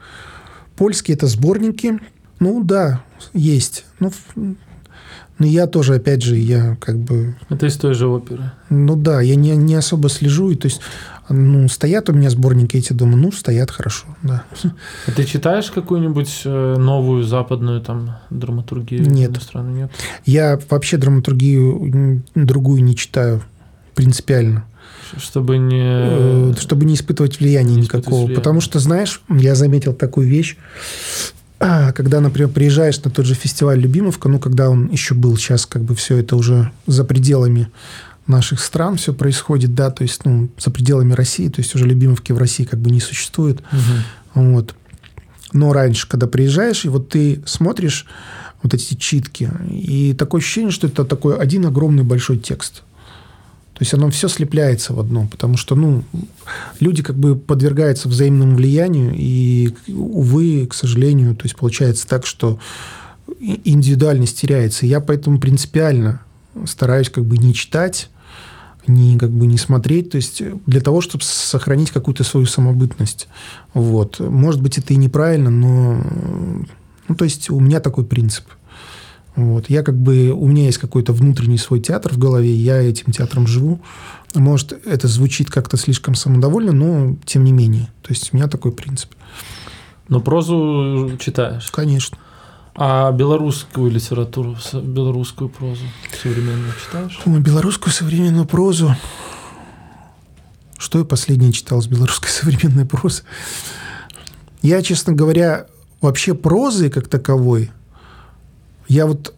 [0.77, 2.01] Польский это сборники.
[2.41, 3.05] Ну да,
[3.35, 3.85] есть.
[4.01, 4.13] Ну,
[5.39, 7.35] но я тоже, опять же, я как бы...
[7.49, 8.53] Это из той же оперы.
[8.71, 10.51] Ну да, я не, не особо слежу.
[10.51, 10.81] И, то есть
[11.29, 14.45] ну, стоят у меня сборники эти, думаю, ну, стоят хорошо, да.
[15.07, 19.09] А ты читаешь какую-нибудь э, новую западную там драматургию?
[19.09, 19.37] Нет.
[19.43, 19.71] Страну?
[19.71, 19.91] Нет?
[20.25, 23.43] Я вообще драматургию другую не читаю
[23.95, 24.65] принципиально.
[25.17, 25.83] Чтобы не...
[25.83, 28.17] Э, чтобы не испытывать влияния не никакого.
[28.17, 28.37] Влияние.
[28.37, 30.57] Потому что, знаешь, я заметил такую вещь,
[31.95, 35.83] когда, например, приезжаешь на тот же фестиваль Любимовка, ну, когда он еще был, сейчас как
[35.83, 37.71] бы все это уже за пределами
[38.27, 42.33] наших стран все происходит, да, то есть, ну, за пределами России, то есть уже любимовки
[42.33, 43.61] в России как бы не существует.
[43.73, 44.43] Угу.
[44.43, 44.75] Вот.
[45.53, 48.07] Но раньше, когда приезжаешь, и вот ты смотришь
[48.63, 52.83] вот эти читки, и такое ощущение, что это такой один огромный большой текст.
[53.83, 56.05] То есть оно все слепляется в одно, потому что, ну,
[56.79, 62.61] люди как бы подвергаются взаимному влиянию, и, увы, к сожалению, то есть получается так, что
[63.41, 64.87] индивидуальность теряется.
[64.87, 66.21] Я поэтому принципиально
[66.65, 68.09] стараюсь как бы не читать,
[68.87, 73.27] не как бы не смотреть, то есть для того, чтобы сохранить какую-то свою самобытность.
[73.75, 74.21] Вот.
[74.21, 76.01] Может быть, это и неправильно, но
[77.09, 78.45] ну, то есть у меня такой принцип.
[79.35, 79.71] Вот.
[79.71, 83.47] Я как бы, у меня есть какой-то внутренний свой театр в голове, я этим театром
[83.47, 83.81] живу.
[84.35, 87.89] Может, это звучит как-то слишком самодовольно, но тем не менее.
[88.03, 89.11] То есть у меня такой принцип.
[90.09, 91.71] Но прозу читаешь?
[91.71, 92.19] Конечно.
[92.75, 95.85] А белорусскую литературу, белорусскую прозу
[96.23, 97.21] современную читаешь?
[97.27, 98.97] Ой, белорусскую современную прозу.
[100.79, 103.23] Что я последнее читал с белорусской современной прозы?
[104.63, 105.67] Я, честно говоря,
[106.01, 107.71] вообще прозы как таковой,
[108.93, 109.35] я вот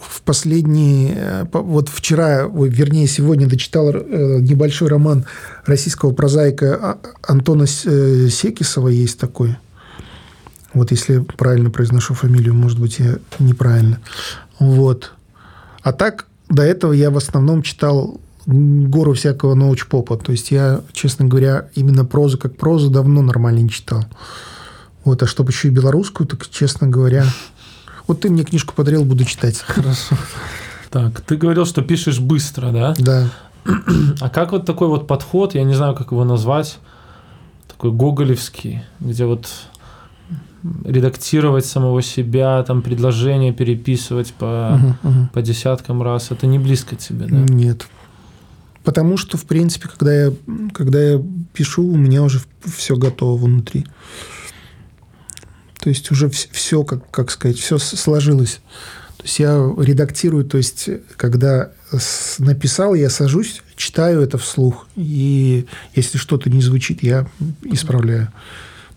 [0.00, 5.24] в последние, э, вот вчера, вернее, сегодня дочитал э, небольшой роман
[5.66, 9.56] российского прозаика а, Антона э, Секисова, есть такой–
[10.74, 14.00] вот если правильно произношу фамилию, может быть, я неправильно.
[14.58, 15.12] Вот.
[15.82, 20.16] А так, до этого я в основном читал гору всякого научпопа.
[20.16, 24.04] То есть я, честно говоря, именно прозу как прозу давно нормально не читал.
[25.04, 27.24] Вот, а чтобы еще и белорусскую, так, честно говоря...
[28.06, 29.58] Вот ты мне книжку подарил, буду читать.
[29.58, 30.16] Хорошо.
[30.90, 32.94] Так, ты говорил, что пишешь быстро, да?
[32.98, 33.30] Да.
[34.20, 36.78] А как вот такой вот подход, я не знаю, как его назвать,
[37.66, 39.48] такой гоголевский, где вот
[40.84, 45.28] редактировать самого себя, там предложения переписывать по, угу, угу.
[45.32, 47.36] по десяткам раз, это не близко тебе, да?
[47.36, 47.86] Нет.
[48.82, 50.32] Потому что, в принципе, когда я,
[50.72, 53.86] когда я пишу, у меня уже все готово внутри.
[55.84, 58.62] То есть уже все, как, как сказать, все сложилось.
[59.18, 61.72] То есть я редактирую, то есть когда
[62.38, 67.26] написал, я сажусь, читаю это вслух, и если что-то не звучит, я
[67.64, 68.32] исправляю.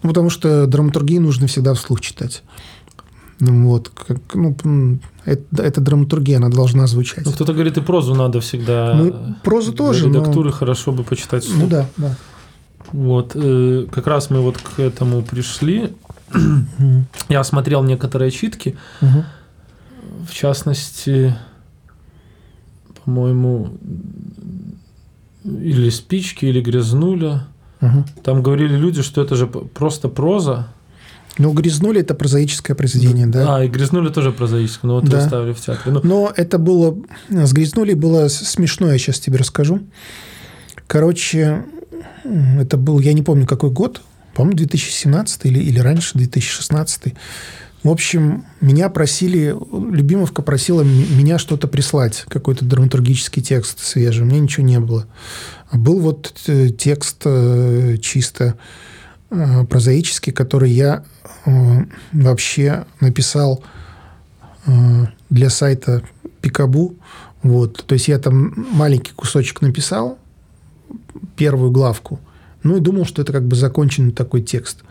[0.02, 2.42] Ну, потому что драматургии нужно всегда вслух читать.
[3.42, 4.56] Ну, вот, как, ну,
[5.26, 7.26] это, это драматургия, она должна звучать.
[7.26, 8.94] Ну, кто-то говорит, и прозу надо всегда.
[8.94, 10.06] Ну, прозу тоже.
[10.08, 10.56] редактуры но...
[10.56, 11.64] хорошо бы почитать вслух.
[11.64, 12.16] Ну да, да.
[12.94, 15.94] Вот, э, как раз мы вот к этому пришли.
[17.30, 18.76] Я смотрел некоторые читки.
[19.02, 21.36] В частности,
[23.04, 23.70] по-моему,
[25.44, 27.48] или спички, или грязнуля.
[28.24, 30.68] Там говорили люди, что это же просто проза.
[31.40, 33.58] Ну, «Грязнули»– это прозаическое произведение, да.
[33.58, 35.22] А, и грязнули тоже прозаическое, но вот Да.
[35.22, 35.92] ставили в театре.
[35.94, 36.98] Ну, Но это было...
[37.30, 39.82] С «Грязнули» было смешно, я сейчас тебе расскажу.
[40.88, 41.64] Короче,
[42.24, 44.02] это был, я не помню, какой год,
[44.38, 47.16] по-моему, 2017 или, или раньше, 2016.
[47.82, 49.56] В общем, меня просили,
[49.92, 54.24] Любимовка просила меня что-то прислать, какой-то драматургический текст свежий.
[54.24, 55.08] У меня ничего не было.
[55.74, 58.60] Был вот э, текст э, чисто
[59.32, 61.04] э, прозаический, который я
[62.12, 63.64] вообще написал
[65.30, 66.04] для сайта
[66.42, 66.96] Пикабу.
[67.42, 67.86] Вот.
[67.88, 70.20] То есть я там маленький кусочек написал,
[71.38, 72.20] первую главку,
[72.68, 74.84] ну и думал, что это как бы законченный такой текст.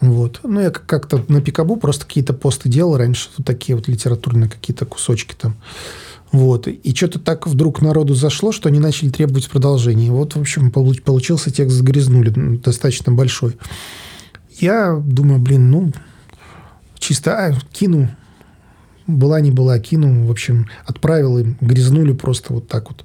[0.00, 0.40] Вот.
[0.42, 4.50] Ну, я как- как-то на Пикабу просто какие-то посты делал раньше, вот такие вот литературные
[4.50, 5.56] какие-то кусочки там.
[6.32, 6.68] Вот.
[6.68, 10.10] И что-то так вдруг народу зашло, что они начали требовать продолжения.
[10.10, 13.56] Вот, в общем, получ- получился текст «Сгрязнули», достаточно большой.
[14.58, 15.92] Я думаю, блин, ну,
[16.98, 18.10] чисто а, кину.
[19.06, 20.26] Была не была, кину.
[20.26, 23.04] В общем, отправил им, грязнули просто вот так вот.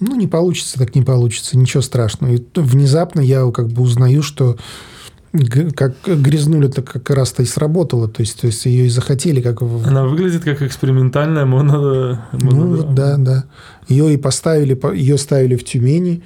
[0.00, 1.58] Ну, не получится, так не получится.
[1.58, 2.32] Ничего страшного.
[2.32, 4.56] И внезапно я как бы узнаю, что
[5.76, 8.08] как грязнули-то как раз-то и сработало.
[8.08, 12.18] То есть, то есть ее и захотели как она выглядит как экспериментальная моно...
[12.32, 12.76] ну, монодрама.
[12.76, 13.44] вот да, да.
[13.88, 16.22] Ее и поставили, по- ее ставили в Тюмени,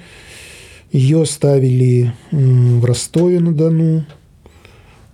[0.91, 4.05] ее ставили в Ростове-на-Дону,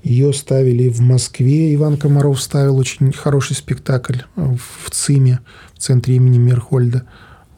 [0.04, 1.76] ее ставили в Москве.
[1.76, 5.40] Иван Комаров ставил очень хороший спектакль в ЦИМе,
[5.74, 7.04] в центре имени Мерхольда.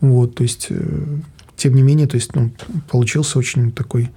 [0.04, 1.06] Вот, то есть, э,
[1.56, 2.52] тем не менее, то есть, ну,
[2.90, 4.10] получился очень такой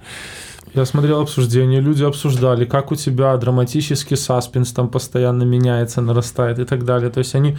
[0.73, 6.65] Я смотрел обсуждения, люди обсуждали, как у тебя драматический саспенс там постоянно меняется, нарастает и
[6.65, 7.09] так далее.
[7.09, 7.57] То есть они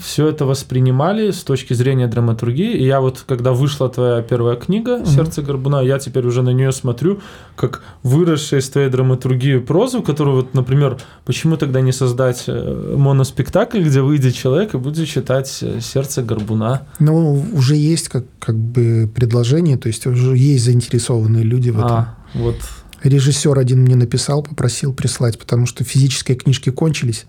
[0.00, 2.72] все это воспринимали с точки зрения драматургии.
[2.76, 6.72] И я вот, когда вышла твоя первая книга «Сердце горбуна», я теперь уже на нее
[6.72, 7.20] смотрю,
[7.56, 13.82] как выросшая из твоей драматургии прозу, которую, вот, например, почему тогда не создать э, моноспектакль,
[13.82, 16.86] где выйдет человек и будет читать э, «Сердце горбуна».
[16.98, 21.90] Ну, уже есть как, как бы предложение, то есть уже есть заинтересованные люди в этом.
[21.90, 22.56] А, вот
[23.04, 27.26] Режиссер один мне написал, попросил прислать, потому что физические книжки кончились.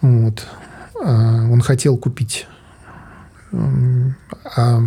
[0.00, 0.44] Вот.
[1.02, 2.46] А он хотел купить.
[3.52, 4.80] А,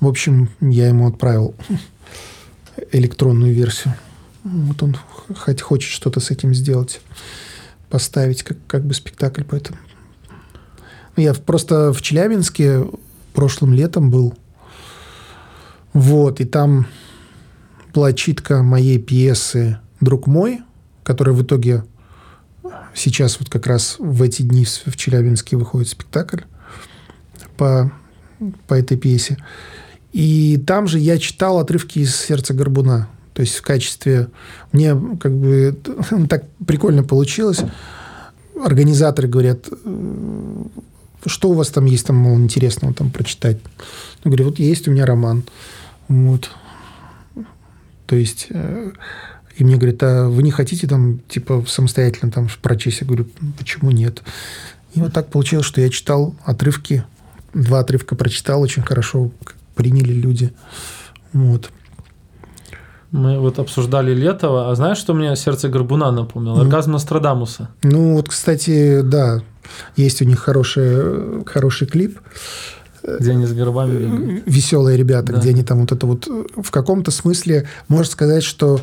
[0.00, 1.54] в общем, я ему отправил
[2.92, 3.94] электронную версию.
[4.44, 4.96] Вот он
[5.34, 7.00] хоть хочет что-то с этим сделать,
[7.90, 9.78] поставить как, как бы спектакль по этому.
[11.16, 12.86] Я просто в Челябинске
[13.32, 14.34] прошлым летом был.
[15.92, 16.86] Вот, и там
[17.94, 20.60] была читка моей пьесы «Друг мой»,
[21.02, 21.84] которая в итоге
[22.96, 26.40] сейчас вот как раз в эти дни в Челябинске выходит спектакль
[27.56, 27.92] по,
[28.66, 29.36] по этой пьесе.
[30.12, 33.08] И там же я читал отрывки из «Сердца горбуна».
[33.34, 34.28] То есть в качестве...
[34.72, 35.78] Мне как бы
[36.28, 37.60] так прикольно получилось.
[38.64, 40.64] Организаторы говорят, «Э,
[41.26, 43.58] что у вас там есть там, мол, интересного там прочитать?
[44.24, 45.44] Я говорю, вот есть у меня роман.
[46.08, 46.50] Вот.
[48.06, 48.92] То есть, э,
[49.56, 53.00] и мне говорят, а вы не хотите там, типа, самостоятельно там прочесть?
[53.00, 53.26] Я говорю,
[53.58, 54.22] почему нет?
[54.94, 57.04] И вот так получилось, что я читал отрывки,
[57.54, 59.30] два отрывка прочитал, очень хорошо
[59.74, 60.52] приняли люди.
[61.32, 61.70] Вот.
[63.10, 66.60] мы вот обсуждали Летова, а знаешь, что мне «Сердце горбуна» напомнило?
[66.60, 67.68] Оргазм Нострадамуса.
[67.82, 69.42] Ну, вот, кстати, да,
[69.96, 72.18] есть у них хороший, хороший клип.
[73.20, 74.42] Где они с горбами бегают.
[74.46, 75.38] веселые ребята, Да.
[75.38, 78.80] где они там вот это вот э, в каком-то смысле можно сказать, что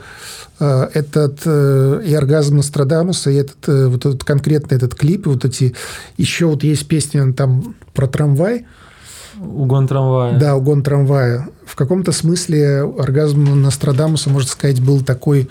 [0.60, 5.30] э, этот э, и оргазм Нострадамуса, и этот э, вот этот конкретно этот клип, и
[5.30, 5.76] вот эти
[6.18, 8.66] еще вот есть песня там про трамвай,
[9.40, 10.38] Угон трамвая.
[10.40, 11.50] да, угон трамвая.
[11.66, 15.50] В каком-то смысле оргазм Нострадамуса, можно сказать, был такой,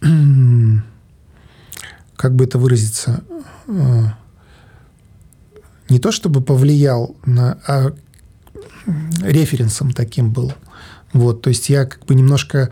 [2.16, 3.22] как бы это выразиться,
[3.68, 4.02] э,
[5.94, 7.92] не то чтобы повлиял на, а
[9.22, 10.52] референсом таким был.
[11.12, 12.70] Вот, то есть я как бы немножко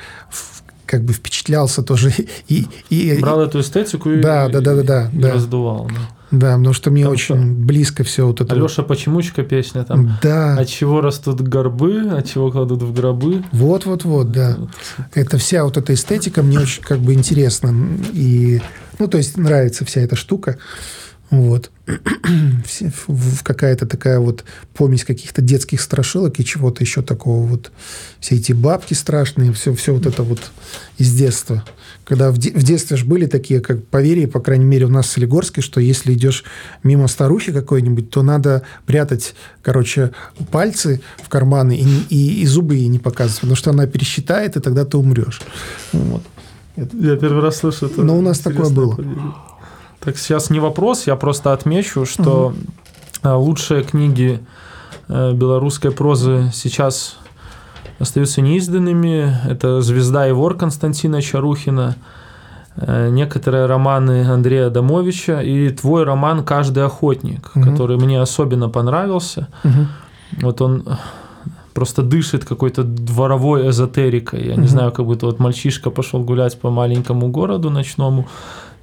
[0.87, 2.13] как бы впечатлялся тоже
[2.49, 5.33] и, и Брал эту эстетику и, Да, да, да, да, да, и да.
[5.35, 5.87] раздувал.
[5.87, 6.01] да.
[6.33, 8.57] да, потому что мне Там очень близко все вот это.
[8.57, 10.19] Алеша Почемучка песня там.
[10.21, 13.45] да, От чего растут горбы, от чего кладут в гробы.
[13.53, 14.57] вот, вот, вот, да.
[14.59, 14.71] Вот.
[15.15, 17.73] Это вся вот эта эстетика мне очень как бы интересна
[18.13, 18.61] и
[18.99, 20.59] ну то есть нравится вся эта штука.
[21.33, 21.71] Вот.
[23.43, 27.73] Какая-то такая вот помесь каких-то детских страшилок и чего-то еще такого вот.
[28.21, 30.41] Все эти бабки страшные, все, все вот это вот
[30.99, 31.65] из детства.
[32.05, 35.07] Когда в, де- в детстве же были такие, как поверье, по крайней мере, у нас
[35.07, 36.45] в Солигорске, что если идешь
[36.83, 40.11] мимо старухи какой-нибудь, то надо прятать, короче,
[40.51, 44.61] пальцы в карманы и, и, и зубы ей не показывать, потому что она пересчитает, и
[44.61, 45.41] тогда ты умрешь.
[45.93, 46.23] Вот.
[46.77, 48.03] Я первый раз слышу это.
[48.03, 48.99] Но у нас такое было.
[50.05, 52.55] Так, сейчас не вопрос, я просто отмечу, что
[53.23, 53.39] угу.
[53.39, 54.41] лучшие книги
[55.09, 57.19] э, белорусской прозы сейчас
[58.01, 59.33] остаются неизданными.
[59.49, 61.95] Это «Звезда и вор» Константина Чарухина,
[62.77, 67.65] э, некоторые романы Андрея Адамовича и твой роман «Каждый охотник», угу.
[67.65, 69.47] который мне особенно понравился.
[69.63, 69.87] Угу.
[70.43, 70.85] Вот он
[71.75, 74.47] просто дышит какой-то дворовой эзотерикой.
[74.47, 74.63] Я угу.
[74.63, 78.27] не знаю, как будто вот мальчишка пошел гулять по маленькому городу ночному,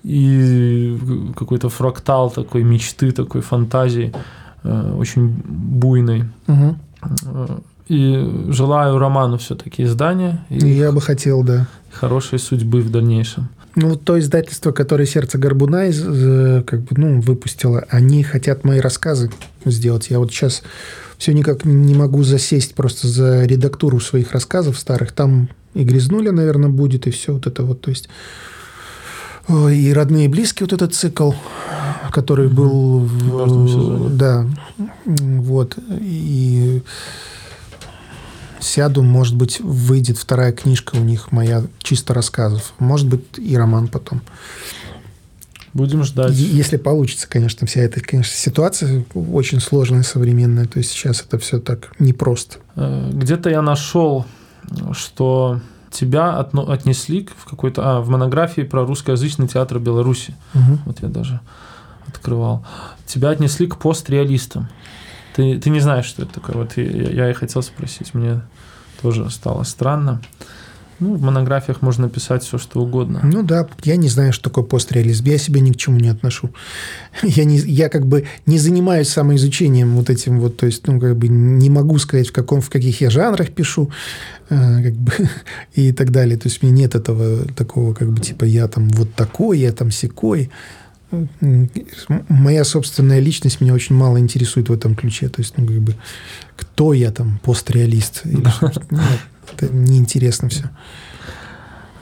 [0.03, 0.97] и
[1.35, 4.13] какой-то фрактал такой мечты, такой фантазии,
[4.63, 6.25] э, очень буйной.
[6.47, 6.77] Угу.
[7.87, 10.45] И желаю роману все-таки издания.
[10.49, 11.67] И Я бы хотел, да.
[11.91, 13.49] Хорошей судьбы в дальнейшем.
[13.75, 16.01] Ну, вот то издательство, которое «Сердце Горбуна» из,
[16.65, 19.31] как бы, ну, выпустило, они хотят мои рассказы
[19.63, 20.09] сделать.
[20.09, 20.63] Я вот сейчас
[21.17, 25.11] все никак не могу засесть просто за редактуру своих рассказов старых.
[25.11, 27.81] Там и «Грязнуля», наверное, будет, и все вот это вот.
[27.81, 28.09] То есть
[29.49, 31.31] и родные и близкие вот этот цикл,
[32.11, 34.09] который был в, сезоне.
[34.09, 34.45] Да,
[35.05, 36.81] вот и
[38.59, 43.87] сяду, может быть, выйдет вторая книжка у них моя чисто рассказов, может быть и роман
[43.87, 44.21] потом.
[45.73, 46.33] Будем ждать.
[46.33, 50.65] Если получится, конечно, вся эта, конечно, ситуация очень сложная, современная.
[50.65, 52.57] То есть сейчас это все так непросто.
[52.75, 54.25] Э, где-то я нашел,
[54.93, 55.61] что
[55.91, 60.35] тебя отно, отнесли в какой-то, а, в монографии про русскоязычный театр Беларуси.
[60.53, 60.79] Угу.
[60.85, 61.39] Вот я даже
[62.07, 62.65] открывал.
[63.05, 64.67] Тебя отнесли к постреалистам.
[65.35, 66.55] Ты, ты не знаешь, что это такое.
[66.55, 68.13] Вот я, я и хотел спросить.
[68.13, 68.41] Мне
[69.01, 70.21] тоже стало странно.
[70.99, 73.21] Ну, в монографиях можно писать все, что угодно.
[73.23, 75.25] Ну да, я не знаю, что такое постреализм.
[75.25, 76.49] Я себя ни к чему не отношу.
[77.23, 81.17] Я, не, я как бы не занимаюсь самоизучением вот этим вот, то есть, ну, как
[81.17, 83.91] бы не могу сказать, в, каком, в каких я жанрах пишу,
[84.49, 85.13] э, как бы,
[85.73, 86.37] и так далее.
[86.37, 89.71] То есть, у меня нет этого такого, как бы, типа, я там вот такой, я
[89.71, 90.49] там секой.
[92.29, 95.29] Моя собственная личность меня очень мало интересует в этом ключе.
[95.29, 95.95] То есть, ну, как бы,
[96.55, 98.23] кто я там, постреалист?
[98.89, 98.99] Да.
[99.53, 100.69] Это неинтересно все.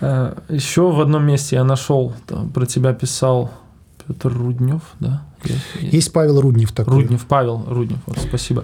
[0.01, 2.13] Э, Еще в одном месте я нашел,
[2.53, 3.51] про тебя писал
[4.05, 5.23] Петр Руднев, да?
[5.43, 7.01] Есть, есть Павел Руднев такой.
[7.01, 8.63] Руднев, Павел Руднев, вот, спасибо.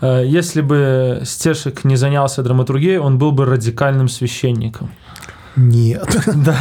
[0.00, 4.90] Э, если бы Стешек не занялся драматургией, он был бы радикальным священником.
[5.56, 6.16] Нет.
[6.34, 6.56] Да.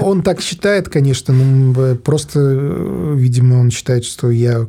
[0.00, 2.40] Он так считает, конечно, но просто,
[3.14, 4.66] видимо, он считает, что я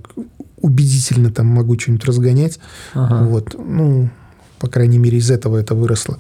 [0.58, 2.60] убедительно там могу что-нибудь разгонять.
[2.94, 3.24] Ага.
[3.26, 3.56] Вот.
[3.58, 4.10] Ну,
[4.64, 6.20] по крайней мере, из этого это выросло.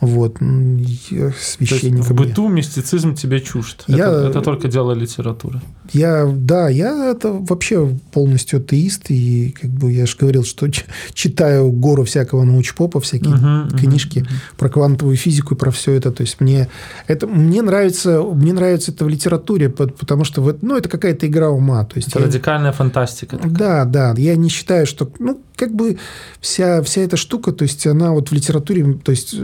[0.00, 0.36] Вот.
[0.38, 2.02] Священником.
[2.02, 3.84] в быту мистицизм тебе чужд.
[3.88, 5.60] Я, это, это только дело литературы.
[5.92, 9.10] Я, да, я это вообще полностью атеист.
[9.10, 10.68] И как бы я же говорил, что
[11.14, 14.28] читаю гору всякого научпопа, всякие угу, книжки угу.
[14.56, 16.12] про квантовую физику и про все это.
[16.12, 16.68] То есть мне
[17.06, 21.50] это мне нравится, мне нравится это в литературе, потому что вот, ну, это какая-то игра
[21.50, 21.84] ума.
[21.84, 23.36] То есть это я, радикальная фантастика.
[23.36, 23.52] Такая.
[23.52, 24.14] Да, да.
[24.16, 25.98] Я не считаю, что ну, как бы
[26.40, 29.34] вся, вся эта штука, то есть она вот в литературе, то есть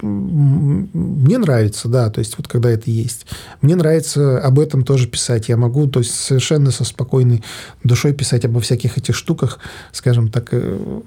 [0.00, 3.26] мне нравится, да, то есть вот когда это есть.
[3.60, 5.48] Мне нравится об этом тоже писать.
[5.48, 7.42] Я могу, то есть совершенно со спокойной
[7.84, 9.58] душой писать обо всяких этих штуках,
[9.92, 11.00] скажем так, э,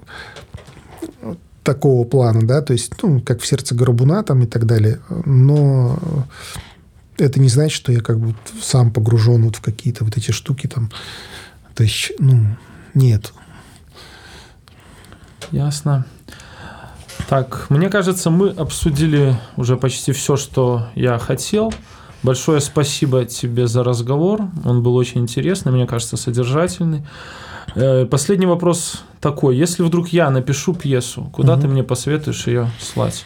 [1.62, 5.00] такого плана, да, то есть, ну, как в сердце Горбуна там и так далее.
[5.24, 5.98] Но
[7.18, 10.68] это не значит, что я как бы сам погружен вот в какие-то вот эти штуки
[10.68, 10.90] там.
[11.74, 12.56] То есть, ну,
[12.94, 13.32] нет.
[15.50, 16.06] Ясно.
[17.28, 21.72] Так, мне кажется, мы обсудили уже почти все, что я хотел.
[22.22, 24.42] Большое спасибо тебе за разговор.
[24.64, 27.04] Он был очень интересный, мне кажется, содержательный.
[27.74, 29.56] Э, последний вопрос такой.
[29.56, 31.62] Если вдруг я напишу пьесу, куда угу.
[31.62, 33.24] ты мне посоветуешь ее слать?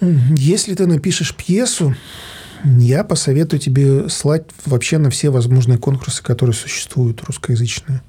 [0.00, 1.96] Если ты напишешь пьесу,
[2.62, 8.02] я посоветую тебе слать вообще на все возможные конкурсы, которые существуют, русскоязычные.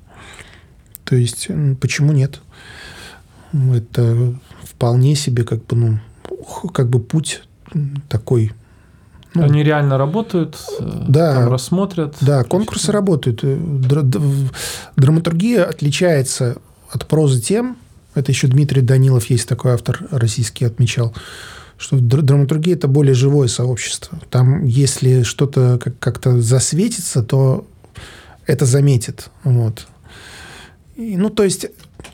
[1.06, 1.48] То есть,
[1.82, 2.40] почему нет?
[3.52, 4.36] Это
[4.80, 6.00] вполне себе как бы, ну,
[6.74, 7.42] как бы путь
[8.08, 8.54] такой.
[9.34, 12.16] Ну, Они реально работают, э, да, там рассмотрят.
[12.22, 13.42] Да, конкурсы работают.
[13.44, 13.58] Э,
[14.96, 17.76] драматургия отличается от прозы тем,
[18.16, 21.14] это еще Дмитрий Данилов, есть такой автор российский, отмечал,
[21.78, 24.18] что драматургия– это более живое сообщество.
[24.30, 27.68] Там, если что-то как-то засветится, то
[28.48, 29.30] это заметит.
[29.44, 29.88] Вот.
[30.96, 31.68] И, ну, то есть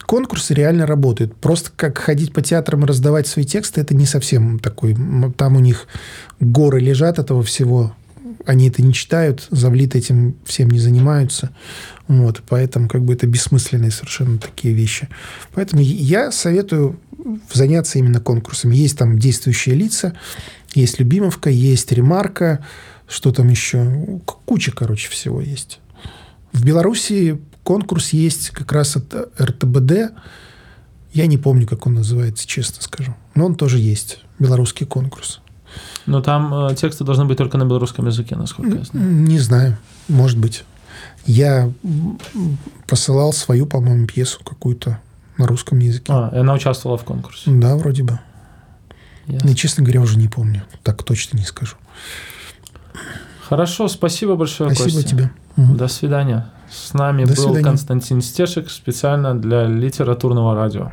[0.05, 1.35] конкурсы реально работают.
[1.35, 4.95] Просто как ходить по театрам и раздавать свои тексты, это не совсем такой...
[5.37, 5.87] Там у них
[6.39, 7.95] горы лежат этого всего.
[8.45, 11.51] Они это не читают, завлит этим всем не занимаются.
[12.07, 15.07] Вот, поэтому как бы это бессмысленные совершенно такие вещи.
[15.53, 16.99] Поэтому я советую
[17.51, 18.75] заняться именно конкурсами.
[18.75, 20.13] Есть там действующие лица,
[20.73, 22.63] есть Любимовка, есть Ремарка,
[23.07, 24.21] что там еще?
[24.25, 25.79] Куча, короче, всего есть.
[26.51, 30.13] В Беларуси конкурс есть как раз от РТБД.
[31.11, 33.15] Я не помню, как он называется, честно скажу.
[33.33, 34.19] Но он тоже есть.
[34.39, 35.41] Белорусский конкурс.
[36.05, 39.09] Но там э, тексты должны быть только на белорусском языке, насколько я знаю.
[39.09, 39.77] Не знаю.
[40.07, 40.63] Может быть.
[41.25, 41.71] Я
[42.87, 44.99] посылал свою, по-моему, пьесу какую-то
[45.37, 46.13] на русском языке.
[46.13, 47.49] А, и она участвовала в конкурсе.
[47.49, 48.19] Да, вроде бы.
[49.25, 49.49] Ясно.
[49.49, 50.63] И, честно говоря, уже не помню.
[50.83, 51.75] Так точно не скажу.
[53.41, 55.09] Хорошо, спасибо большое, Спасибо Костя.
[55.09, 55.31] тебе.
[55.55, 56.51] До свидания.
[56.75, 57.63] С нами До был свидания.
[57.63, 60.91] Константин Стешек специально для литературного радио.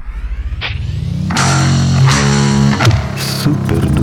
[3.42, 4.01] Супер